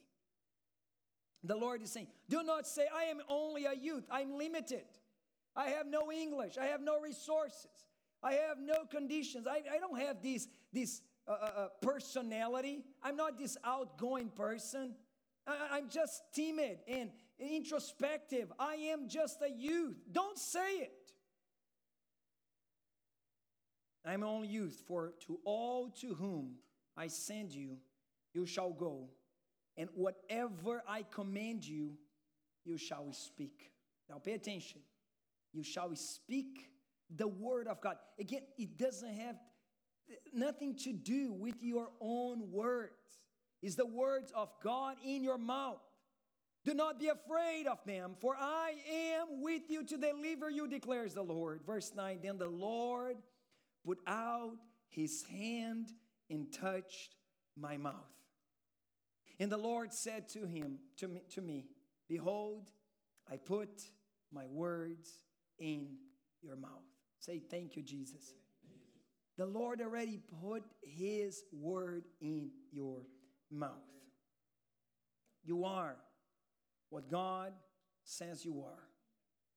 The 1.45 1.57
Lord 1.57 1.81
is 1.83 1.93
saying, 1.93 2.09
Do 2.29 2.43
not 2.43 2.67
say, 2.67 2.87
I 2.95 3.05
am 3.05 3.21
only 3.29 3.67
a 3.67 3.75
youth, 3.75 4.05
I'm 4.11 4.37
limited. 4.37 4.85
I 5.57 5.71
have 5.71 5.87
no 5.87 6.13
English, 6.13 6.59
I 6.59 6.67
have 6.67 6.83
no 6.83 7.01
resources, 7.01 7.87
I 8.23 8.33
have 8.33 8.59
no 8.59 8.85
conditions, 8.91 9.47
I, 9.47 9.63
I 9.75 9.79
don't 9.79 9.99
have 9.99 10.23
this, 10.23 10.49
this 10.73 11.01
uh, 11.27 11.33
uh, 11.33 11.51
uh 11.57 11.69
personality, 11.81 12.85
I'm 13.03 13.17
not 13.17 13.39
this 13.39 13.57
outgoing 13.65 14.29
person. 14.29 14.95
I, 15.47 15.69
I'm 15.73 15.89
just 15.89 16.23
timid 16.33 16.79
and 16.89 17.11
introspective. 17.39 18.53
I 18.59 18.75
am 18.75 19.09
just 19.09 19.41
a 19.43 19.51
youth. 19.51 19.97
Don't 20.11 20.39
say 20.39 20.79
it. 20.79 21.13
I'm 24.05 24.23
only 24.23 24.49
youth, 24.49 24.83
for 24.87 25.15
to 25.27 25.39
all 25.45 25.91
to 26.01 26.15
whom 26.15 26.57
I 26.97 27.09
send 27.09 27.53
you, 27.53 27.79
you 28.35 28.47
shall 28.47 28.73
go 28.73 29.09
and 29.77 29.89
whatever 29.95 30.83
I 30.89 31.03
command 31.03 31.67
you, 31.67 31.93
you 32.65 32.79
shall 32.79 33.13
speak. 33.13 33.73
Now 34.09 34.19
pay 34.19 34.33
attention. 34.33 34.81
You 35.57 35.63
shall 35.63 35.97
speak 35.97 36.69
the 37.09 37.27
word 37.27 37.67
of 37.67 37.81
God. 37.81 37.97
Again, 38.21 38.43
it 38.59 38.77
doesn't 38.77 39.15
have 39.15 39.37
nothing 40.35 40.77
to 40.85 40.93
do 40.93 41.33
with 41.33 41.55
your 41.63 41.89
own 41.99 42.51
words. 42.53 42.93
It's 43.63 43.75
the 43.75 43.87
words 43.87 44.31
of 44.37 44.51
God 44.63 44.97
in 45.03 45.25
your 45.25 45.39
mouth. 45.39 45.81
Do 46.63 46.75
not 46.75 47.01
be 47.01 47.09
afraid 47.09 47.67
of 47.67 47.79
them, 47.87 48.17
for 48.21 48.37
I 48.39 48.75
am 48.91 49.41
with 49.41 49.63
you 49.71 49.83
to 49.85 49.97
deliver 49.97 50.51
you, 50.51 50.69
declares 50.69 51.15
the 51.15 51.23
Lord. 51.23 51.63
Verse 51.67 51.93
9 51.97 52.19
Then 52.23 52.37
the 52.37 52.51
Lord 52.51 53.17
put 53.83 53.99
out 54.07 54.59
his 54.91 55.25
hand 55.31 55.89
and 56.29 56.53
touched 56.53 57.15
my 57.57 57.79
mouth. 57.79 57.95
And 59.41 59.51
the 59.51 59.57
Lord 59.57 59.95
said 59.95 60.29
to 60.31 60.45
him, 60.47 60.81
to 60.99 61.09
me, 61.09 61.23
to 61.31 61.41
me, 61.41 61.67
Behold, 62.09 62.71
I 63.31 63.37
put 63.37 63.71
my 64.33 64.47
words 64.47 65.11
in 65.59 65.89
your 66.43 66.57
mouth. 66.57 66.85
Say, 67.19 67.41
Thank 67.51 67.77
you, 67.77 67.83
Jesus. 67.83 68.35
The 69.37 69.47
Lord 69.47 69.81
already 69.81 70.19
put 70.43 70.65
his 70.83 71.45
word 71.53 72.05
in 72.21 72.51
your 72.73 73.03
mouth. 73.51 73.73
You 75.45 75.65
are 75.65 75.97
what 76.89 77.11
God 77.11 77.53
says 78.03 78.45
you 78.45 78.63
are. 78.63 78.89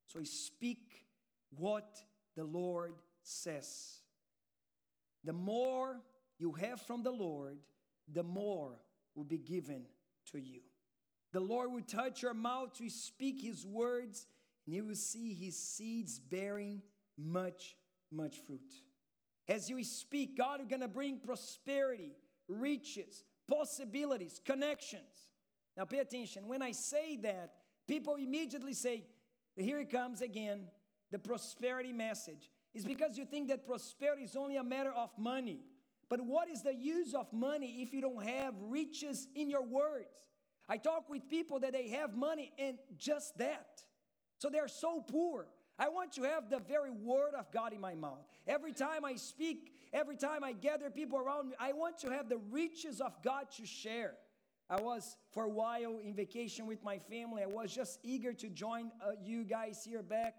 So 0.05 0.23
speak 0.23 1.05
what 1.51 1.97
the 2.35 2.43
Lord 2.43 2.95
says. 3.23 3.99
The 5.23 5.33
more 5.33 6.01
you 6.37 6.53
have 6.53 6.81
from 6.81 7.03
the 7.03 7.11
Lord, 7.11 7.57
the 8.11 8.23
more 8.23 8.79
will 9.15 9.23
be 9.23 9.37
given 9.37 9.83
to 10.31 10.39
you. 10.39 10.61
The 11.31 11.39
Lord 11.39 11.71
will 11.71 11.81
touch 11.81 12.21
your 12.23 12.33
mouth 12.33 12.73
to 12.79 12.89
speak 12.89 13.41
his 13.41 13.65
words, 13.65 14.25
and 14.69 14.75
you 14.75 14.85
will 14.85 14.93
see 14.93 15.33
his 15.33 15.57
seeds 15.57 16.19
bearing 16.19 16.83
much, 17.17 17.75
much 18.11 18.37
fruit. 18.45 18.71
As 19.47 19.67
you 19.67 19.83
speak, 19.83 20.37
God 20.37 20.61
is 20.61 20.67
going 20.67 20.81
to 20.81 20.87
bring 20.87 21.17
prosperity, 21.17 22.11
riches, 22.47 23.23
possibilities, 23.49 24.39
connections. 24.45 25.31
Now, 25.75 25.85
pay 25.85 25.97
attention. 25.97 26.47
When 26.47 26.61
I 26.61 26.73
say 26.73 27.17
that, 27.23 27.53
people 27.87 28.17
immediately 28.17 28.73
say, 28.73 29.05
Here 29.55 29.79
it 29.79 29.89
comes 29.89 30.21
again, 30.21 30.67
the 31.09 31.17
prosperity 31.17 31.91
message. 31.91 32.51
It's 32.75 32.85
because 32.85 33.17
you 33.17 33.25
think 33.25 33.47
that 33.47 33.65
prosperity 33.65 34.25
is 34.25 34.35
only 34.35 34.57
a 34.57 34.63
matter 34.63 34.91
of 34.91 35.09
money. 35.17 35.61
But 36.09 36.21
what 36.23 36.47
is 36.47 36.61
the 36.61 36.75
use 36.75 37.15
of 37.15 37.33
money 37.33 37.81
if 37.81 37.91
you 37.91 38.01
don't 38.01 38.23
have 38.23 38.53
riches 38.61 39.27
in 39.33 39.49
your 39.49 39.63
words? 39.63 40.27
I 40.67 40.77
talk 40.77 41.09
with 41.09 41.27
people 41.27 41.59
that 41.61 41.73
they 41.73 41.87
have 41.87 42.15
money 42.15 42.51
and 42.59 42.77
just 42.99 43.35
that. 43.39 43.81
So 44.39 44.49
they're 44.49 44.67
so 44.67 45.01
poor. 45.01 45.47
I 45.77 45.89
want 45.89 46.13
to 46.13 46.23
have 46.23 46.49
the 46.49 46.59
very 46.59 46.89
word 46.89 47.33
of 47.37 47.51
God 47.51 47.73
in 47.73 47.79
my 47.79 47.93
mouth. 47.93 48.25
Every 48.47 48.73
time 48.73 49.05
I 49.05 49.15
speak, 49.15 49.73
every 49.93 50.17
time 50.17 50.43
I 50.43 50.53
gather 50.53 50.89
people 50.89 51.19
around 51.19 51.49
me, 51.49 51.55
I 51.59 51.73
want 51.73 51.99
to 51.99 52.09
have 52.09 52.27
the 52.27 52.39
riches 52.49 52.99
of 52.99 53.13
God 53.23 53.51
to 53.57 53.65
share. 53.65 54.15
I 54.69 54.81
was 54.81 55.15
for 55.31 55.43
a 55.43 55.49
while 55.49 55.99
in 56.03 56.15
vacation 56.15 56.65
with 56.65 56.83
my 56.83 56.99
family. 56.99 57.43
I 57.43 57.47
was 57.47 57.73
just 57.73 57.99
eager 58.03 58.33
to 58.33 58.49
join 58.49 58.91
uh, 59.01 59.11
you 59.21 59.43
guys 59.43 59.83
here 59.85 60.03
back. 60.03 60.35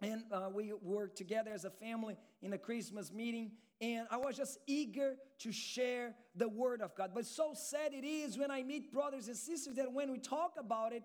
And 0.00 0.22
uh, 0.32 0.48
we 0.52 0.72
were 0.82 1.08
together 1.08 1.50
as 1.52 1.64
a 1.64 1.70
family 1.70 2.16
in 2.40 2.52
a 2.52 2.58
Christmas 2.58 3.12
meeting 3.12 3.52
and 3.82 4.06
I 4.12 4.16
was 4.16 4.36
just 4.36 4.58
eager 4.68 5.16
to 5.40 5.50
share 5.50 6.14
the 6.36 6.48
word 6.48 6.80
of 6.82 6.94
God. 6.94 7.10
But 7.12 7.26
so 7.26 7.52
sad 7.52 7.92
it 7.92 8.06
is 8.06 8.38
when 8.38 8.48
I 8.48 8.62
meet 8.62 8.92
brothers 8.92 9.26
and 9.26 9.36
sisters 9.36 9.74
that 9.74 9.92
when 9.92 10.12
we 10.12 10.18
talk 10.18 10.52
about 10.56 10.92
it, 10.92 11.02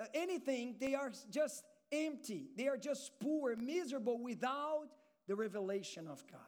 Uh, 0.00 0.04
anything, 0.14 0.76
they 0.80 0.94
are 0.94 1.12
just 1.30 1.64
empty. 1.92 2.48
They 2.56 2.68
are 2.68 2.76
just 2.76 3.12
poor, 3.20 3.54
miserable 3.56 4.18
without 4.22 4.88
the 5.26 5.36
revelation 5.36 6.06
of 6.08 6.24
God. 6.30 6.40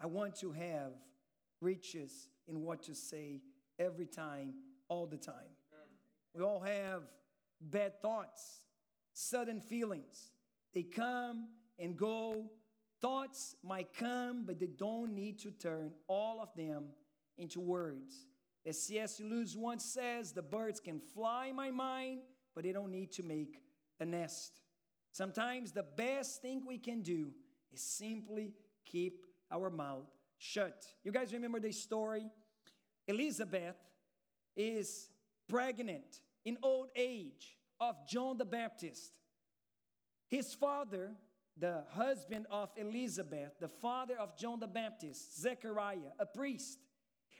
I 0.00 0.06
want 0.06 0.36
to 0.40 0.52
have 0.52 0.92
riches 1.60 2.28
in 2.48 2.62
what 2.62 2.82
to 2.84 2.94
say 2.94 3.42
every 3.78 4.06
time, 4.06 4.54
all 4.88 5.06
the 5.06 5.18
time. 5.18 5.34
We 6.34 6.42
all 6.42 6.60
have 6.60 7.02
bad 7.60 8.00
thoughts, 8.00 8.60
sudden 9.12 9.60
feelings. 9.60 10.30
They 10.72 10.84
come 10.84 11.48
and 11.78 11.96
go 11.96 12.50
Thoughts 13.00 13.56
might 13.62 13.94
come, 13.94 14.44
but 14.44 14.60
they 14.60 14.66
don't 14.66 15.14
need 15.14 15.38
to 15.40 15.50
turn 15.50 15.92
all 16.06 16.42
of 16.42 16.50
them 16.54 16.84
into 17.38 17.58
words. 17.58 18.26
As 18.66 18.82
C.S. 18.82 19.20
Lewis 19.20 19.56
once 19.56 19.84
says, 19.84 20.32
the 20.32 20.42
birds 20.42 20.80
can 20.80 21.00
fly 21.00 21.52
my 21.52 21.70
mind, 21.70 22.20
but 22.54 22.64
they 22.64 22.72
don't 22.72 22.90
need 22.90 23.12
to 23.12 23.22
make 23.22 23.62
a 23.98 24.04
nest. 24.04 24.60
Sometimes 25.12 25.72
the 25.72 25.82
best 25.96 26.42
thing 26.42 26.62
we 26.66 26.78
can 26.78 27.02
do 27.02 27.30
is 27.72 27.80
simply 27.80 28.52
keep 28.84 29.24
our 29.50 29.70
mouth 29.70 30.06
shut. 30.38 30.84
You 31.04 31.12
guys 31.12 31.32
remember 31.32 31.60
the 31.60 31.72
story? 31.72 32.26
Elizabeth 33.08 33.76
is 34.56 35.08
pregnant 35.48 36.20
in 36.44 36.58
old 36.62 36.88
age 36.94 37.56
of 37.80 37.96
John 38.06 38.36
the 38.36 38.44
Baptist. 38.44 39.12
His 40.28 40.54
father 40.54 41.12
the 41.60 41.84
husband 41.90 42.46
of 42.50 42.70
Elizabeth, 42.76 43.52
the 43.60 43.68
father 43.68 44.16
of 44.18 44.36
John 44.36 44.58
the 44.58 44.66
Baptist, 44.66 45.40
Zechariah, 45.40 46.12
a 46.18 46.26
priest, 46.26 46.78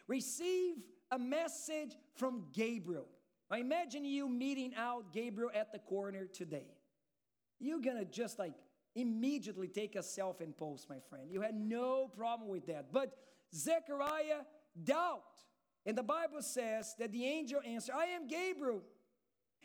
receive 0.06 0.76
a 1.10 1.18
message 1.18 1.96
from 2.14 2.44
Gabriel. 2.52 3.06
Now 3.50 3.58
imagine 3.58 4.04
you 4.04 4.28
meeting 4.28 4.72
out 4.76 5.12
Gabriel 5.12 5.50
at 5.54 5.72
the 5.72 5.78
corner 5.78 6.26
today. 6.26 6.66
You're 7.58 7.80
gonna 7.80 8.04
just 8.04 8.38
like 8.38 8.54
immediately 8.94 9.68
take 9.68 9.96
a 9.96 10.02
self 10.02 10.40
and 10.40 10.56
post, 10.56 10.88
my 10.88 10.98
friend. 11.08 11.30
You 11.30 11.40
had 11.40 11.54
no 11.54 12.08
problem 12.08 12.48
with 12.48 12.66
that. 12.66 12.92
But 12.92 13.16
Zechariah 13.54 14.42
doubt. 14.84 15.22
And 15.86 15.96
the 15.96 16.02
Bible 16.02 16.42
says 16.42 16.94
that 16.98 17.12
the 17.12 17.24
angel 17.24 17.60
answered, 17.64 17.94
I 17.96 18.06
am 18.06 18.28
Gabriel. 18.28 18.82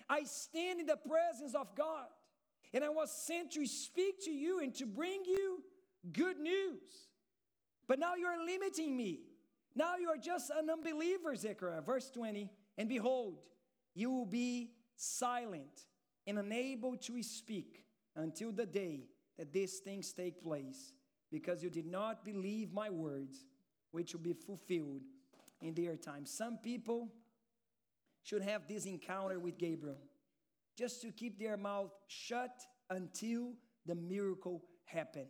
I 0.09 0.23
stand 0.23 0.79
in 0.79 0.85
the 0.85 0.97
presence 0.97 1.55
of 1.55 1.75
God. 1.75 2.07
And 2.73 2.83
I 2.83 2.89
was 2.89 3.11
sent 3.11 3.51
to 3.51 3.65
speak 3.65 4.23
to 4.25 4.31
you 4.31 4.59
and 4.59 4.73
to 4.75 4.85
bring 4.85 5.23
you 5.25 5.61
good 6.11 6.39
news. 6.39 7.09
But 7.87 7.99
now 7.99 8.15
you 8.15 8.25
are 8.25 8.43
limiting 8.43 8.95
me. 8.95 9.19
Now 9.75 9.97
you 9.97 10.09
are 10.09 10.17
just 10.17 10.49
an 10.49 10.69
unbeliever, 10.69 11.35
Zechariah. 11.35 11.81
Verse 11.81 12.09
20, 12.09 12.49
and 12.77 12.87
behold, 12.87 13.39
you 13.93 14.09
will 14.09 14.25
be 14.25 14.71
silent 14.95 15.85
and 16.25 16.39
unable 16.39 16.95
to 16.95 17.21
speak 17.21 17.83
until 18.15 18.51
the 18.51 18.65
day 18.65 19.09
that 19.37 19.51
these 19.51 19.79
things 19.79 20.13
take 20.13 20.41
place, 20.41 20.93
because 21.31 21.61
you 21.61 21.69
did 21.69 21.85
not 21.85 22.23
believe 22.23 22.71
my 22.71 22.89
words, 22.89 23.45
which 23.91 24.13
will 24.13 24.21
be 24.21 24.33
fulfilled 24.33 25.01
in 25.61 25.73
their 25.73 25.97
time. 25.97 26.25
Some 26.25 26.57
people 26.57 27.11
should 28.23 28.41
have 28.41 28.67
this 28.67 28.85
encounter 28.85 29.39
with 29.39 29.57
Gabriel 29.57 29.97
just 30.77 31.01
to 31.01 31.11
keep 31.11 31.37
their 31.37 31.57
mouth 31.57 31.91
shut 32.07 32.65
until 32.89 33.53
the 33.85 33.95
miracle 33.95 34.63
happened. 34.85 35.27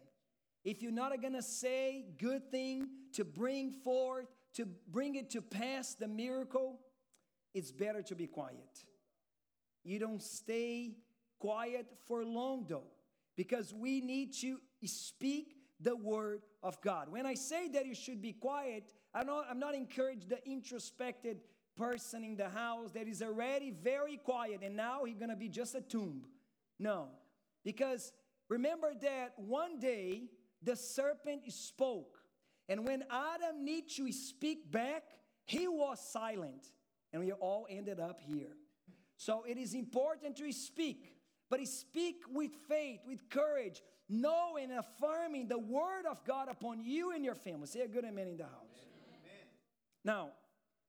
If 0.65 0.81
you're 0.81 0.91
not 0.91 1.21
going 1.21 1.33
to 1.33 1.43
say 1.43 2.05
good 2.17 2.49
thing 2.49 2.87
to 3.13 3.23
bring 3.23 3.71
forth, 3.83 4.25
to 4.55 4.65
bring 4.91 5.15
it 5.15 5.29
to 5.29 5.41
pass 5.41 5.93
the 5.93 6.07
miracle, 6.07 6.79
it's 7.53 7.71
better 7.71 8.01
to 8.01 8.15
be 8.15 8.25
quiet. 8.25 8.83
You 9.83 9.99
don't 9.99 10.21
stay 10.21 10.95
quiet 11.39 11.85
for 12.07 12.25
long 12.25 12.65
though, 12.67 12.87
because 13.37 13.73
we 13.73 14.01
need 14.01 14.33
to 14.41 14.59
speak 14.83 15.55
the 15.79 15.95
word 15.95 16.41
of 16.63 16.81
God. 16.81 17.11
When 17.11 17.25
I 17.25 17.35
say 17.35 17.67
that 17.69 17.85
you 17.85 17.93
should 17.93 18.21
be 18.21 18.33
quiet, 18.33 18.91
I'm 19.13 19.27
not, 19.27 19.45
I'm 19.49 19.59
not 19.59 19.75
encouraging 19.75 20.29
the 20.29 20.43
introspected 20.49 21.37
person 21.77 22.23
in 22.23 22.37
the 22.37 22.49
house 22.49 22.91
that 22.93 23.07
is 23.07 23.21
already 23.21 23.71
very 23.71 24.17
quiet 24.17 24.61
and 24.63 24.75
now 24.75 25.03
he's 25.03 25.17
gonna 25.17 25.35
be 25.35 25.49
just 25.49 25.75
a 25.75 25.81
tomb. 25.81 26.23
No, 26.79 27.09
because 27.63 28.13
remember 28.49 28.93
that 29.01 29.33
one 29.37 29.79
day 29.79 30.23
the 30.65 30.75
serpent 30.75 31.51
spoke, 31.51 32.17
and 32.67 32.85
when 32.87 33.03
Adam 33.11 33.63
needed 33.63 33.91
to 33.97 34.11
speak 34.11 34.71
back, 34.71 35.03
he 35.45 35.67
was 35.67 35.99
silent, 36.11 36.71
and 37.13 37.23
we 37.23 37.31
all 37.31 37.67
ended 37.69 37.99
up 37.99 38.19
here. 38.19 38.57
So 39.17 39.43
it 39.47 39.57
is 39.57 39.73
important 39.73 40.35
to 40.37 40.51
speak, 40.51 41.15
but 41.49 41.65
speak 41.67 42.23
with 42.33 42.51
faith, 42.67 42.99
with 43.07 43.29
courage, 43.29 43.81
knowing 44.09 44.71
and 44.71 44.79
affirming 44.79 45.47
the 45.47 45.59
word 45.59 46.05
of 46.09 46.23
God 46.25 46.49
upon 46.49 46.83
you 46.83 47.11
and 47.11 47.23
your 47.23 47.35
family. 47.35 47.67
Say 47.67 47.81
a 47.81 47.87
good 47.87 48.03
amen 48.03 48.27
in 48.27 48.37
the 48.37 48.43
house. 48.43 48.81
Amen. 49.09 49.47
Now, 50.03 50.29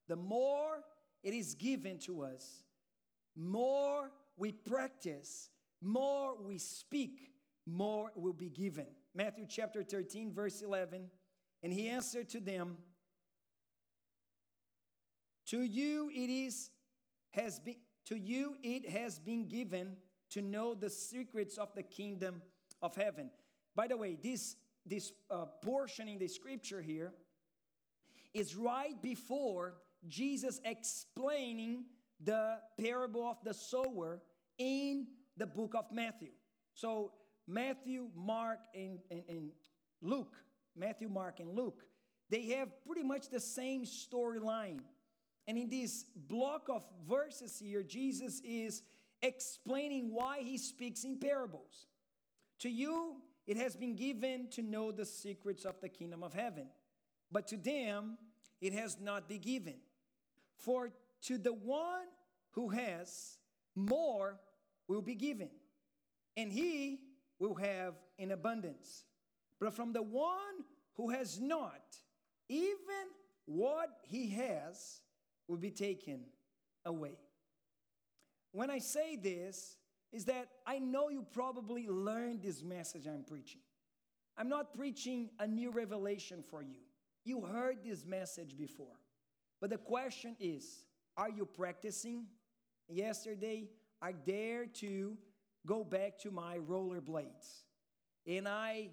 the 0.08 0.16
more 0.16 0.82
it 1.22 1.34
is 1.34 1.54
given 1.54 1.98
to 2.00 2.22
us, 2.22 2.64
more 3.36 4.10
we 4.36 4.52
practice, 4.52 5.50
more 5.82 6.34
we 6.42 6.58
speak, 6.58 7.30
more 7.66 8.10
will 8.16 8.32
be 8.32 8.48
given. 8.48 8.86
Matthew 9.16 9.46
chapter 9.48 9.82
13, 9.82 10.32
verse 10.32 10.60
11. 10.60 11.06
And 11.62 11.72
he 11.72 11.88
answered 11.88 12.28
to 12.30 12.40
them, 12.40 12.76
To 15.46 15.62
you 15.62 16.10
it 16.14 16.30
is 16.30 16.70
has 17.30 17.58
been 17.58 17.76
to 18.06 18.16
you 18.16 18.56
it 18.62 18.88
has 18.88 19.18
been 19.18 19.48
given 19.48 19.96
to 20.30 20.42
know 20.42 20.74
the 20.74 20.90
secrets 20.90 21.56
of 21.56 21.74
the 21.74 21.82
kingdom 21.82 22.42
of 22.82 22.94
heaven. 22.94 23.30
By 23.74 23.88
the 23.88 23.96
way, 23.96 24.16
this 24.22 24.56
this 24.84 25.12
uh, 25.30 25.46
portion 25.62 26.08
in 26.08 26.18
the 26.18 26.28
scripture 26.28 26.82
here 26.82 27.12
is 28.34 28.54
right 28.54 29.00
before 29.02 29.74
Jesus 30.08 30.60
explaining 30.64 31.86
the 32.22 32.58
parable 32.78 33.26
of 33.26 33.38
the 33.42 33.54
sower 33.54 34.20
in 34.58 35.06
the 35.36 35.46
book 35.46 35.74
of 35.74 35.90
Matthew. 35.90 36.30
So, 36.74 37.12
Matthew, 37.46 38.08
Mark, 38.16 38.60
and, 38.74 38.98
and, 39.10 39.22
and 39.28 39.50
Luke, 40.02 40.34
Matthew, 40.76 41.08
Mark, 41.08 41.40
and 41.40 41.50
Luke, 41.50 41.82
they 42.28 42.46
have 42.46 42.68
pretty 42.84 43.02
much 43.02 43.28
the 43.28 43.40
same 43.40 43.84
storyline. 43.84 44.80
And 45.46 45.56
in 45.56 45.68
this 45.68 46.04
block 46.16 46.68
of 46.68 46.82
verses 47.08 47.58
here, 47.58 47.82
Jesus 47.82 48.40
is 48.44 48.82
explaining 49.22 50.12
why 50.12 50.40
he 50.40 50.58
speaks 50.58 51.04
in 51.04 51.18
parables. 51.18 51.86
To 52.60 52.68
you, 52.68 53.16
it 53.46 53.56
has 53.56 53.76
been 53.76 53.94
given 53.94 54.48
to 54.50 54.62
know 54.62 54.90
the 54.90 55.06
secrets 55.06 55.64
of 55.64 55.80
the 55.80 55.88
kingdom 55.88 56.24
of 56.24 56.34
heaven, 56.34 56.66
but 57.30 57.46
to 57.48 57.56
them, 57.56 58.18
it 58.60 58.72
has 58.72 58.98
not 59.00 59.28
been 59.28 59.40
given. 59.40 59.76
For 60.56 60.90
to 61.22 61.38
the 61.38 61.52
one 61.52 62.06
who 62.52 62.70
has, 62.70 63.38
more 63.74 64.40
will 64.88 65.02
be 65.02 65.14
given, 65.14 65.50
and 66.36 66.50
he 66.50 67.00
will 67.38 67.54
have 67.54 67.94
in 68.18 68.30
abundance. 68.30 69.04
But 69.60 69.74
from 69.74 69.92
the 69.92 70.02
one 70.02 70.64
who 70.96 71.10
has 71.10 71.40
not, 71.40 71.82
even 72.48 72.80
what 73.46 73.90
he 74.02 74.30
has 74.30 75.00
will 75.48 75.56
be 75.56 75.70
taken 75.70 76.20
away. 76.84 77.18
When 78.52 78.70
I 78.70 78.78
say 78.78 79.16
this, 79.16 79.76
is 80.12 80.24
that 80.24 80.48
I 80.66 80.78
know 80.78 81.10
you 81.10 81.26
probably 81.32 81.88
learned 81.88 82.42
this 82.42 82.62
message 82.62 83.06
I'm 83.06 83.24
preaching. 83.24 83.60
I'm 84.38 84.48
not 84.48 84.74
preaching 84.74 85.30
a 85.38 85.46
new 85.46 85.70
revelation 85.70 86.42
for 86.48 86.62
you. 86.62 86.80
You 87.24 87.42
heard 87.42 87.78
this 87.84 88.04
message 88.04 88.56
before. 88.56 88.96
But 89.60 89.70
the 89.70 89.78
question 89.78 90.36
is 90.40 90.84
are 91.16 91.30
you 91.30 91.44
practicing? 91.46 92.26
Yesterday, 92.88 93.68
I 94.00 94.12
dared 94.12 94.74
to 94.76 95.16
go 95.66 95.84
back 95.84 96.18
to 96.20 96.30
my 96.30 96.58
rollerblades. 96.58 97.64
And 98.26 98.48
I 98.48 98.90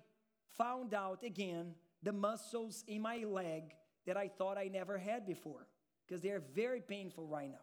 found 0.58 0.94
out 0.94 1.24
again 1.24 1.76
the 2.02 2.12
muscles 2.12 2.84
in 2.88 3.02
my 3.02 3.24
leg 3.26 3.74
that 4.06 4.18
I 4.18 4.28
thought 4.28 4.58
I 4.58 4.68
never 4.68 4.98
had 4.98 5.26
before 5.26 5.68
because 6.06 6.22
they're 6.22 6.44
very 6.54 6.82
painful 6.82 7.28
right 7.28 7.50
now. 7.50 7.58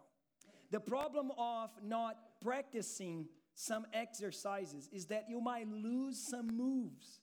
The 0.71 0.81
problem 0.81 1.33
of 1.37 1.71
not 1.83 2.17
practicing 2.41 3.27
some 3.55 3.87
exercises 3.93 4.89
is 4.93 5.07
that 5.07 5.27
you 5.29 5.41
might 5.41 5.69
lose 5.69 6.19
some 6.19 6.47
moves. 6.47 7.21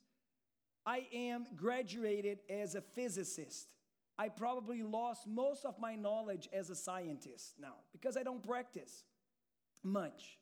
I 0.86 1.06
am 1.12 1.46
graduated 1.56 2.38
as 2.48 2.74
a 2.74 2.80
physicist. 2.80 3.68
I 4.18 4.28
probably 4.28 4.82
lost 4.82 5.26
most 5.26 5.64
of 5.64 5.78
my 5.78 5.94
knowledge 5.94 6.48
as 6.52 6.70
a 6.70 6.74
scientist 6.74 7.54
now 7.60 7.74
because 7.92 8.16
I 8.16 8.22
don't 8.22 8.42
practice 8.42 9.04
much. 9.82 10.38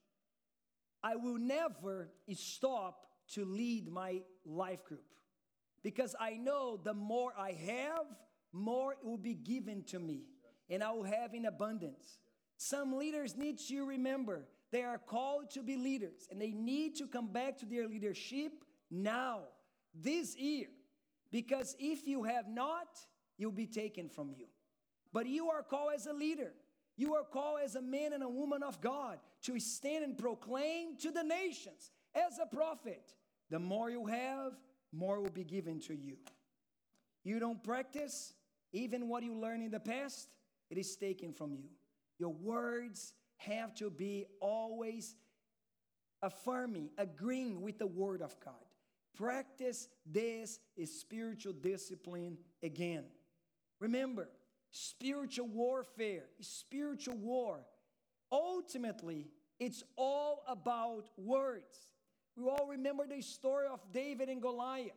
I 1.06 1.14
will 1.14 1.38
never 1.38 2.08
stop 2.34 3.06
to 3.34 3.44
lead 3.44 3.88
my 3.88 4.22
life 4.44 4.84
group 4.84 5.04
because 5.84 6.16
I 6.18 6.32
know 6.32 6.80
the 6.82 6.94
more 6.94 7.32
I 7.38 7.52
have, 7.52 8.06
more 8.52 8.94
it 8.94 8.98
will 9.04 9.16
be 9.16 9.34
given 9.34 9.84
to 9.84 10.00
me 10.00 10.24
and 10.68 10.82
I 10.82 10.90
will 10.90 11.04
have 11.04 11.32
in 11.32 11.44
abundance. 11.44 12.18
Some 12.56 12.96
leaders 12.96 13.36
need 13.36 13.60
to 13.68 13.84
remember 13.84 14.48
they 14.72 14.82
are 14.82 14.98
called 14.98 15.50
to 15.50 15.62
be 15.62 15.76
leaders 15.76 16.26
and 16.28 16.40
they 16.40 16.50
need 16.50 16.96
to 16.96 17.06
come 17.06 17.28
back 17.28 17.56
to 17.58 17.66
their 17.66 17.86
leadership 17.86 18.64
now, 18.90 19.42
this 19.94 20.36
year. 20.36 20.66
Because 21.30 21.76
if 21.78 22.04
you 22.04 22.24
have 22.24 22.48
not, 22.48 22.88
you'll 23.38 23.52
be 23.52 23.68
taken 23.68 24.08
from 24.08 24.34
you. 24.36 24.46
But 25.12 25.26
you 25.26 25.50
are 25.50 25.62
called 25.62 25.92
as 25.94 26.06
a 26.06 26.12
leader. 26.12 26.52
You 26.96 27.14
are 27.14 27.24
called 27.24 27.60
as 27.62 27.74
a 27.74 27.82
man 27.82 28.12
and 28.12 28.22
a 28.22 28.28
woman 28.28 28.62
of 28.62 28.80
God 28.80 29.18
to 29.42 29.60
stand 29.60 30.04
and 30.04 30.16
proclaim 30.16 30.96
to 30.98 31.10
the 31.10 31.22
nations 31.22 31.90
as 32.14 32.38
a 32.38 32.46
prophet. 32.46 33.14
The 33.50 33.58
more 33.58 33.90
you 33.90 34.06
have, 34.06 34.52
more 34.92 35.20
will 35.20 35.30
be 35.30 35.44
given 35.44 35.78
to 35.80 35.94
you. 35.94 36.16
You 37.22 37.38
don't 37.38 37.62
practice, 37.62 38.32
even 38.72 39.08
what 39.08 39.22
you 39.22 39.34
learned 39.34 39.62
in 39.62 39.70
the 39.70 39.80
past, 39.80 40.28
it 40.70 40.78
is 40.78 40.96
taken 40.96 41.32
from 41.32 41.52
you. 41.52 41.68
Your 42.18 42.32
words 42.32 43.12
have 43.36 43.74
to 43.74 43.90
be 43.90 44.24
always 44.40 45.16
affirming, 46.22 46.90
agreeing 46.96 47.60
with 47.60 47.78
the 47.78 47.86
word 47.86 48.22
of 48.22 48.34
God. 48.40 48.54
Practice 49.16 49.88
this 50.04 50.58
is 50.76 51.00
spiritual 51.00 51.52
discipline 51.52 52.38
again. 52.62 53.04
Remember, 53.80 54.28
spiritual 54.76 55.48
warfare, 55.48 56.24
spiritual 56.40 57.16
war, 57.16 57.60
ultimately, 58.30 59.28
it's 59.58 59.82
all 59.96 60.42
about 60.46 61.08
words. 61.16 61.88
We 62.36 62.44
all 62.44 62.66
remember 62.68 63.06
the 63.06 63.22
story 63.22 63.66
of 63.66 63.80
David 63.92 64.28
and 64.28 64.42
Goliath. 64.42 64.92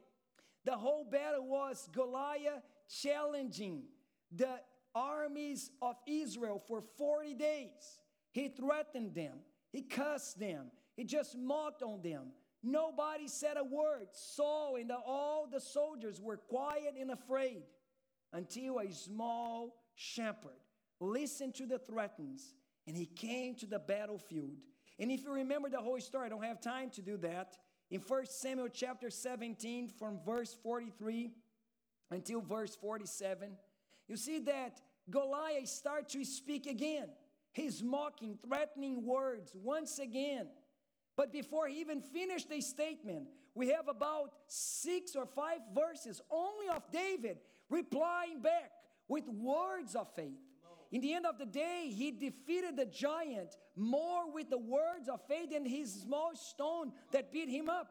The 0.65 0.73
whole 0.75 1.05
battle 1.05 1.47
was 1.47 1.87
Goliath 1.93 2.63
challenging 3.01 3.83
the 4.35 4.59
armies 4.93 5.71
of 5.81 5.95
Israel 6.05 6.61
for 6.67 6.83
40 6.97 7.35
days. 7.35 8.01
He 8.31 8.49
threatened 8.49 9.15
them, 9.15 9.39
he 9.71 9.81
cussed 9.81 10.39
them, 10.39 10.71
he 10.95 11.05
just 11.05 11.37
mocked 11.37 11.81
on 11.81 12.01
them. 12.01 12.33
Nobody 12.61 13.29
said 13.29 13.55
a 13.55 13.63
word. 13.63 14.09
Saul 14.11 14.75
and 14.75 14.91
all 14.91 15.47
the 15.49 15.61
soldiers 15.61 16.19
were 16.19 16.35
quiet 16.35 16.95
and 16.99 17.09
afraid 17.11 17.63
until 18.33 18.79
a 18.79 18.91
small 18.91 19.75
shepherd 19.95 20.59
listened 20.99 21.55
to 21.55 21.65
the 21.65 21.79
threats 21.79 22.53
and 22.87 22.95
he 22.95 23.05
came 23.05 23.55
to 23.55 23.65
the 23.65 23.79
battlefield. 23.79 24.57
And 24.99 25.11
if 25.11 25.23
you 25.23 25.31
remember 25.31 25.69
the 25.69 25.79
whole 25.79 25.99
story, 25.99 26.25
I 26.25 26.29
don't 26.29 26.43
have 26.43 26.59
time 26.59 26.89
to 26.91 27.01
do 27.01 27.17
that. 27.17 27.55
In 27.89 28.01
1 28.01 28.25
Samuel 28.27 28.67
chapter 28.71 29.09
17, 29.09 29.87
from 29.87 30.19
verse 30.25 30.55
43 30.61 31.31
until 32.11 32.41
verse 32.41 32.75
47, 32.75 33.51
you 34.07 34.17
see 34.17 34.39
that 34.39 34.81
Goliath 35.09 35.67
starts 35.67 36.13
to 36.13 36.23
speak 36.25 36.65
again. 36.67 37.07
He's 37.53 37.81
mocking, 37.81 38.37
threatening 38.45 39.05
words 39.05 39.51
once 39.55 39.99
again. 39.99 40.47
But 41.15 41.31
before 41.31 41.67
he 41.67 41.79
even 41.81 42.01
finished 42.01 42.49
the 42.49 42.61
statement, 42.61 43.27
we 43.55 43.69
have 43.69 43.87
about 43.87 44.31
six 44.47 45.15
or 45.15 45.25
five 45.25 45.59
verses 45.73 46.21
only 46.31 46.69
of 46.69 46.83
David 46.91 47.37
replying 47.69 48.41
back 48.41 48.71
with 49.07 49.27
words 49.27 49.95
of 49.95 50.07
faith. 50.15 50.39
In 50.91 51.01
the 51.01 51.13
end 51.13 51.25
of 51.25 51.37
the 51.37 51.45
day, 51.45 51.91
he 51.93 52.11
defeated 52.11 52.75
the 52.75 52.85
giant 52.85 53.55
more 53.75 54.31
with 54.31 54.49
the 54.49 54.57
words 54.57 55.07
of 55.07 55.19
faith 55.27 55.51
than 55.51 55.65
his 55.65 56.01
small 56.01 56.31
stone 56.35 56.91
that 57.11 57.31
beat 57.31 57.49
him 57.49 57.69
up. 57.69 57.87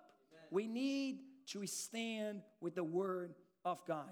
We 0.50 0.66
need 0.66 1.20
to 1.48 1.66
stand 1.66 2.42
with 2.60 2.74
the 2.74 2.84
word 2.84 3.34
of 3.64 3.84
God. 3.86 4.10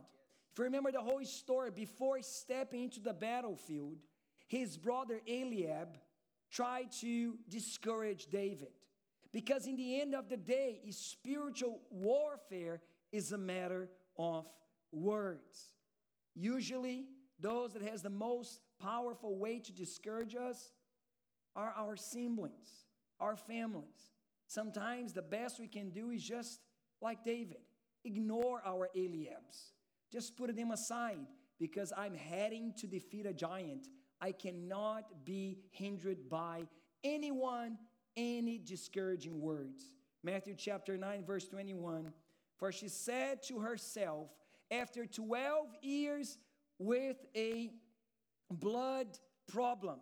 If 0.52 0.58
you 0.58 0.64
remember 0.64 0.92
the 0.92 1.00
whole 1.00 1.24
story, 1.24 1.70
before 1.70 2.22
stepping 2.22 2.84
into 2.84 3.00
the 3.00 3.12
battlefield, 3.12 3.98
his 4.46 4.78
brother 4.78 5.20
Eliab 5.28 5.98
tried 6.50 6.92
to 7.00 7.36
discourage 7.48 8.28
David. 8.28 8.68
Because 9.32 9.66
in 9.66 9.76
the 9.76 10.00
end 10.00 10.14
of 10.14 10.28
the 10.28 10.36
day, 10.36 10.80
spiritual 10.90 11.80
warfare 11.90 12.80
is 13.12 13.32
a 13.32 13.38
matter 13.38 13.90
of 14.16 14.46
words. 14.96 15.74
Usually, 16.34 17.06
those 17.38 17.72
that 17.74 17.82
has 17.82 18.02
the 18.02 18.10
most 18.10 18.60
powerful 18.80 19.36
way 19.36 19.58
to 19.60 19.72
discourage 19.72 20.34
us 20.34 20.72
are 21.54 21.72
our 21.76 21.96
siblings, 21.96 22.86
our 23.20 23.36
families. 23.36 24.12
Sometimes 24.46 25.12
the 25.12 25.22
best 25.22 25.58
we 25.58 25.68
can 25.68 25.90
do 25.90 26.10
is 26.10 26.22
just 26.22 26.60
like 27.00 27.24
David, 27.24 27.58
ignore 28.04 28.62
our 28.64 28.88
Eliabs. 28.96 29.72
Just 30.12 30.36
put 30.36 30.54
them 30.54 30.70
aside 30.70 31.26
because 31.58 31.92
I'm 31.96 32.14
heading 32.14 32.72
to 32.78 32.86
defeat 32.86 33.26
a 33.26 33.32
giant. 33.32 33.88
I 34.20 34.32
cannot 34.32 35.24
be 35.24 35.58
hindered 35.70 36.28
by 36.28 36.66
anyone, 37.04 37.78
any 38.16 38.58
discouraging 38.58 39.40
words. 39.40 39.82
Matthew 40.22 40.54
chapter 40.56 40.96
9, 40.96 41.24
verse 41.24 41.48
21. 41.48 42.12
For 42.56 42.72
she 42.72 42.88
said 42.88 43.42
to 43.44 43.60
herself, 43.60 44.28
after 44.70 45.06
12 45.06 45.68
years 45.82 46.38
with 46.78 47.16
a 47.34 47.70
blood 48.50 49.06
problem, 49.48 50.00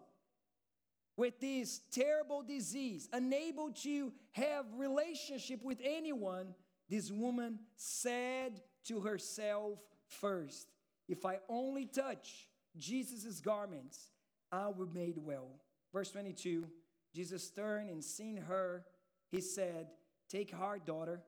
with 1.16 1.38
this 1.40 1.80
terrible 1.92 2.42
disease, 2.42 3.08
unable 3.12 3.70
to 3.70 4.12
have 4.32 4.66
relationship 4.76 5.62
with 5.62 5.78
anyone, 5.82 6.54
this 6.88 7.10
woman 7.10 7.58
said 7.76 8.60
to 8.86 9.00
herself 9.00 9.78
first, 10.06 10.66
if 11.08 11.24
I 11.24 11.38
only 11.48 11.86
touch 11.86 12.48
Jesus' 12.76 13.40
garments, 13.40 14.10
I 14.50 14.68
will 14.68 14.86
be 14.86 15.00
made 15.00 15.18
well. 15.18 15.48
Verse 15.92 16.10
22, 16.10 16.66
Jesus 17.14 17.50
turned 17.50 17.90
and 17.90 18.02
seeing 18.02 18.36
her, 18.36 18.84
he 19.30 19.40
said, 19.40 19.88
Take 20.28 20.50
heart, 20.50 20.86
daughter, 20.86 21.22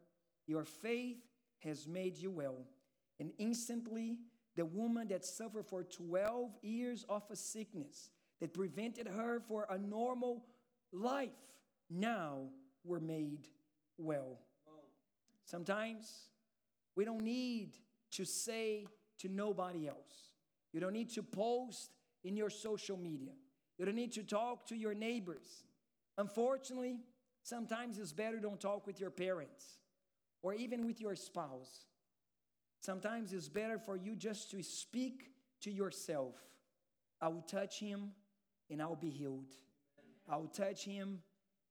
your 0.46 0.64
faith 0.64 1.18
has 1.58 1.86
made 1.86 2.16
you 2.16 2.30
well. 2.30 2.56
And 3.18 3.32
instantly, 3.38 4.18
the 4.56 4.64
woman 4.64 5.08
that 5.08 5.24
suffered 5.24 5.66
for 5.66 5.82
12 5.82 6.50
years 6.62 7.04
of 7.08 7.22
a 7.30 7.36
sickness 7.36 8.10
that 8.40 8.52
prevented 8.54 9.06
her 9.06 9.40
for 9.40 9.66
a 9.70 9.78
normal 9.78 10.44
life 10.92 11.30
now 11.90 12.48
were 12.84 13.00
made 13.00 13.48
well. 13.98 14.38
Sometimes 15.44 16.28
we 16.96 17.04
don't 17.04 17.22
need 17.22 17.76
to 18.12 18.24
say 18.24 18.86
to 19.18 19.28
nobody 19.28 19.88
else. 19.88 20.32
You 20.72 20.80
don't 20.80 20.92
need 20.92 21.10
to 21.10 21.22
post 21.22 21.90
in 22.24 22.36
your 22.36 22.50
social 22.50 22.96
media. 22.96 23.32
You 23.78 23.84
don't 23.84 23.94
need 23.94 24.12
to 24.12 24.22
talk 24.22 24.66
to 24.66 24.76
your 24.76 24.94
neighbors. 24.94 25.64
Unfortunately, 26.18 26.98
sometimes 27.42 27.98
it's 27.98 28.12
better 28.12 28.38
don't 28.38 28.60
talk 28.60 28.86
with 28.86 29.00
your 29.00 29.10
parents 29.10 29.78
or 30.42 30.54
even 30.54 30.86
with 30.86 31.00
your 31.00 31.14
spouse. 31.14 31.86
Sometimes 32.80 33.32
it's 33.32 33.48
better 33.48 33.78
for 33.78 33.96
you 33.96 34.14
just 34.14 34.50
to 34.52 34.62
speak 34.62 35.30
to 35.62 35.70
yourself. 35.70 36.34
I 37.20 37.28
will 37.28 37.42
touch 37.42 37.80
him 37.80 38.10
and 38.70 38.80
I'll 38.80 38.96
be 38.96 39.10
healed. 39.10 39.52
I 40.28 40.36
will 40.36 40.48
touch 40.48 40.84
him 40.84 41.20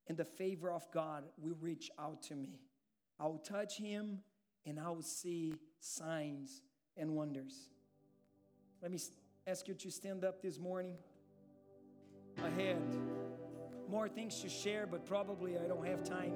and 0.08 0.16
the 0.16 0.24
favor 0.24 0.70
of 0.70 0.84
God 0.92 1.24
will 1.38 1.56
reach 1.60 1.90
out 1.98 2.22
to 2.24 2.34
me. 2.34 2.60
I 3.18 3.26
will 3.26 3.38
touch 3.38 3.78
him 3.78 4.18
and 4.64 4.78
I 4.78 4.90
will 4.90 5.02
see 5.02 5.54
signs 5.80 6.62
and 6.96 7.14
wonders. 7.14 7.70
Let 8.82 8.90
me 8.90 8.98
ask 9.46 9.68
you 9.68 9.74
to 9.74 9.90
stand 9.90 10.24
up 10.24 10.42
this 10.42 10.58
morning. 10.58 10.94
I 12.38 12.50
had 12.50 12.82
more 13.88 14.08
things 14.08 14.42
to 14.42 14.48
share, 14.48 14.86
but 14.86 15.06
probably 15.06 15.56
I 15.56 15.66
don't 15.68 15.86
have 15.86 16.02
time. 16.04 16.32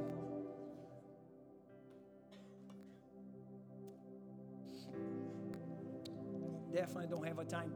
Definitely 6.73 7.09
don't 7.09 7.27
have 7.27 7.39
a 7.39 7.45
time. 7.45 7.73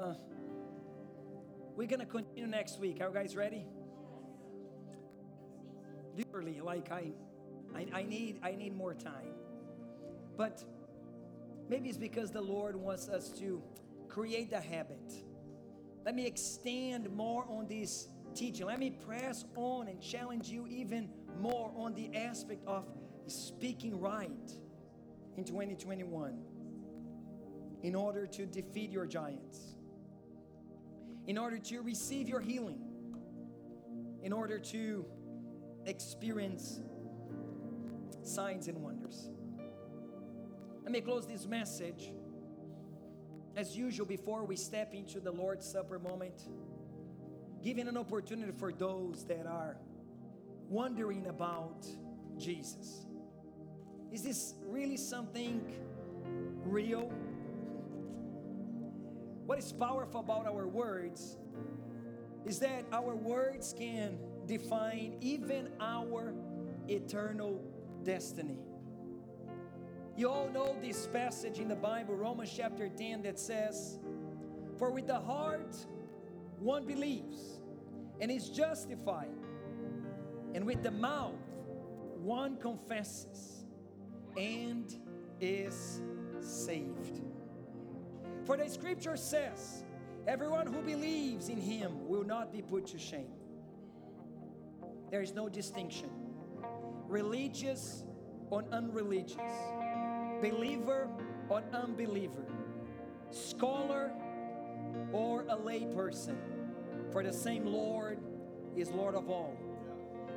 Uh, 0.00 0.14
we're 1.76 1.86
going 1.86 2.00
to 2.00 2.06
continue 2.06 2.46
next 2.46 2.80
week. 2.80 3.00
Are 3.00 3.08
you 3.08 3.14
guys 3.14 3.36
ready? 3.36 3.66
Literally, 6.16 6.60
like 6.60 6.90
I, 6.90 7.12
I, 7.74 7.86
I 7.92 8.02
need, 8.02 8.40
I 8.42 8.52
need 8.52 8.74
more 8.74 8.94
time. 8.94 9.34
But 10.36 10.64
maybe 11.68 11.88
it's 11.88 11.98
because 11.98 12.30
the 12.30 12.40
Lord 12.40 12.76
wants 12.76 13.08
us 13.08 13.28
to 13.38 13.62
create 14.08 14.50
the 14.50 14.60
habit. 14.60 15.12
Let 16.04 16.14
me 16.14 16.26
extend 16.26 17.10
more 17.10 17.44
on 17.48 17.66
this 17.68 18.08
teaching. 18.34 18.66
Let 18.66 18.78
me 18.78 18.90
press 18.90 19.44
on 19.54 19.88
and 19.88 20.00
challenge 20.00 20.48
you 20.48 20.66
even 20.66 21.10
more 21.38 21.72
on 21.76 21.94
the 21.94 22.16
aspect 22.16 22.66
of 22.66 22.86
speaking 23.26 24.00
right 24.00 24.30
in 25.36 25.44
2021 25.44 26.38
in 27.82 27.94
order 27.94 28.26
to 28.26 28.46
defeat 28.46 28.90
your 28.90 29.06
giants, 29.06 29.76
in 31.26 31.38
order 31.38 31.58
to 31.58 31.80
receive 31.80 32.28
your 32.28 32.40
healing, 32.40 32.80
in 34.22 34.32
order 34.32 34.58
to 34.58 35.04
experience 35.86 36.80
signs 38.22 38.68
and 38.68 38.82
wonders. 38.82 39.30
Let 40.82 40.92
me 40.92 41.00
close 41.00 41.26
this 41.26 41.46
message. 41.46 42.12
As 43.56 43.76
usual, 43.76 44.06
before 44.06 44.44
we 44.44 44.56
step 44.56 44.94
into 44.94 45.20
the 45.20 45.30
Lord's 45.30 45.66
Supper 45.66 45.98
moment, 45.98 46.48
giving 47.62 47.88
an 47.88 47.96
opportunity 47.96 48.52
for 48.56 48.72
those 48.72 49.24
that 49.26 49.46
are 49.46 49.76
wondering 50.68 51.26
about 51.26 51.86
Jesus. 52.38 53.06
Is 54.12 54.22
this 54.22 54.54
really 54.64 54.96
something 54.96 55.60
real? 56.64 57.12
What 59.48 59.58
is 59.58 59.72
powerful 59.72 60.20
about 60.20 60.46
our 60.46 60.66
words 60.66 61.38
is 62.44 62.58
that 62.58 62.84
our 62.92 63.16
words 63.16 63.74
can 63.78 64.18
define 64.44 65.16
even 65.22 65.70
our 65.80 66.34
eternal 66.86 67.58
destiny. 68.04 68.58
You 70.18 70.28
all 70.28 70.50
know 70.50 70.76
this 70.82 71.06
passage 71.06 71.60
in 71.60 71.68
the 71.68 71.76
Bible, 71.76 72.14
Romans 72.14 72.52
chapter 72.54 72.90
10, 72.90 73.22
that 73.22 73.38
says, 73.38 73.98
For 74.76 74.90
with 74.90 75.06
the 75.06 75.18
heart 75.18 75.74
one 76.58 76.84
believes 76.84 77.62
and 78.20 78.30
is 78.30 78.50
justified, 78.50 79.32
and 80.54 80.66
with 80.66 80.82
the 80.82 80.90
mouth 80.90 81.40
one 82.20 82.58
confesses 82.58 83.64
and 84.36 84.94
is 85.40 86.02
saved. 86.42 87.22
For 88.48 88.56
the 88.56 88.66
scripture 88.66 89.14
says, 89.18 89.84
Everyone 90.26 90.66
who 90.66 90.80
believes 90.80 91.50
in 91.50 91.60
him 91.60 92.08
will 92.08 92.24
not 92.24 92.50
be 92.50 92.62
put 92.62 92.86
to 92.86 92.98
shame. 92.98 93.34
There 95.10 95.20
is 95.20 95.34
no 95.34 95.50
distinction, 95.50 96.08
religious 97.06 98.04
or 98.48 98.64
unreligious. 98.72 99.36
Believer 100.40 101.10
or 101.50 101.62
unbeliever, 101.74 102.46
scholar 103.30 104.12
or 105.12 105.44
a 105.50 105.56
lay 105.56 105.84
person, 105.94 106.38
for 107.12 107.22
the 107.22 107.32
same 107.34 107.66
Lord 107.66 108.18
is 108.74 108.88
Lord 108.88 109.14
of 109.14 109.28
all, 109.28 109.58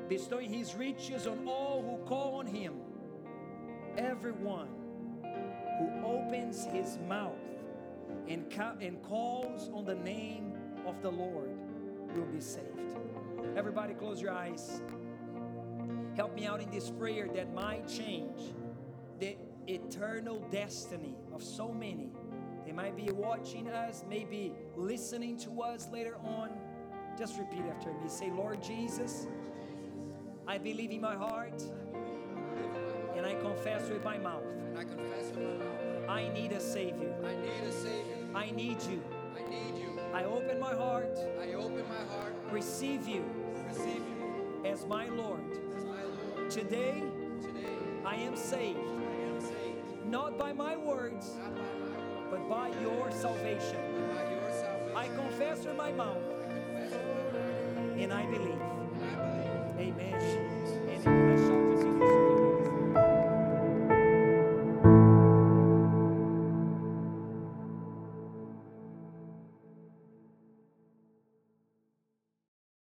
bestowing 0.09 0.51
his 0.51 0.75
riches 0.75 1.27
on 1.27 1.47
all 1.47 1.81
who 1.81 2.05
call 2.09 2.39
on 2.39 2.45
him. 2.45 2.73
Everyone 3.97 4.67
who 5.79 6.05
opens 6.05 6.65
his 6.65 6.97
mouth 7.07 7.37
and, 8.27 8.45
and 8.81 9.01
calls 9.03 9.69
on 9.73 9.85
the 9.85 9.95
name 9.95 10.53
of 10.85 11.01
the 11.01 11.11
Lord 11.11 11.49
will 12.15 12.25
be 12.25 12.41
saved. 12.41 12.67
Everybody, 13.55 13.93
close 13.93 14.21
your 14.21 14.31
eyes. 14.31 14.81
Help 16.15 16.35
me 16.35 16.45
out 16.45 16.61
in 16.61 16.69
this 16.69 16.89
prayer 16.89 17.27
that 17.35 17.53
might 17.53 17.87
change 17.87 18.53
the 19.19 19.37
eternal 19.67 20.39
destiny 20.51 21.15
of 21.33 21.41
so 21.43 21.71
many. 21.71 22.09
They 22.65 22.71
might 22.71 22.95
be 22.95 23.11
watching 23.11 23.69
us, 23.69 24.03
maybe 24.09 24.53
listening 24.75 25.37
to 25.39 25.61
us 25.61 25.89
later 25.91 26.17
on. 26.23 26.49
Just 27.17 27.37
repeat 27.37 27.63
after 27.69 27.93
me. 27.93 28.07
Say, 28.07 28.31
Lord 28.31 28.61
Jesus, 28.61 29.27
I 30.47 30.57
believe 30.57 30.91
in 30.91 31.01
my 31.01 31.15
heart 31.15 31.61
and 33.15 33.25
I 33.25 33.35
confess 33.35 33.89
with 33.89 34.03
my 34.03 34.17
mouth. 34.17 34.43
And 34.69 34.79
I 34.79 34.83
confess 34.83 35.29
with 35.35 35.59
my 35.59 35.65
mouth. 35.65 36.09
I 36.09 36.29
need 36.29 36.51
a 36.51 36.59
Savior. 36.59 37.13
I 37.23 37.35
need 37.35 37.67
a 37.67 37.71
Savior. 37.71 38.00
I 38.41 38.49
need 38.51 38.81
you. 38.89 39.01
I 39.37 39.49
need 39.49 39.75
you. 39.77 39.99
I 40.13 40.23
open 40.23 40.59
my 40.59 40.73
heart, 40.73 41.17
I 41.41 41.53
open 41.53 41.83
my 41.87 42.13
heart. 42.15 42.33
receive 42.51 43.07
you 43.07 43.23
Receive 43.69 44.03
you 44.19 44.65
as 44.65 44.85
my 44.85 45.07
Lord. 45.09 45.41
as 45.77 45.85
my 45.85 46.03
Lord. 46.03 46.49
Today, 46.49 47.03
Today, 47.41 47.77
I 48.03 48.15
am 48.15 48.35
saved, 48.35 48.79
I 48.79 49.21
am 49.29 49.39
saved, 49.41 50.05
not 50.07 50.37
by 50.39 50.53
my 50.53 50.75
words, 50.75 51.29
by 51.29 51.49
my 51.49 51.59
word, 51.59 52.31
but 52.31 52.49
by 52.49 52.67
your 52.81 53.11
salvation. 53.11 53.77
by 54.15 54.31
your 54.31 54.51
salvation. 54.51 54.95
I 54.97 55.07
confess 55.07 55.63
with 55.65 55.77
my 55.77 55.91
mouth 55.91 56.17
confess 56.17 56.91
with 56.93 57.33
my 57.35 58.03
and 58.03 58.11
I 58.11 58.25
believe. 58.25 58.59
and 58.59 59.03
I 59.05 59.77
believe. 59.77 59.95
Amen. 59.95 60.60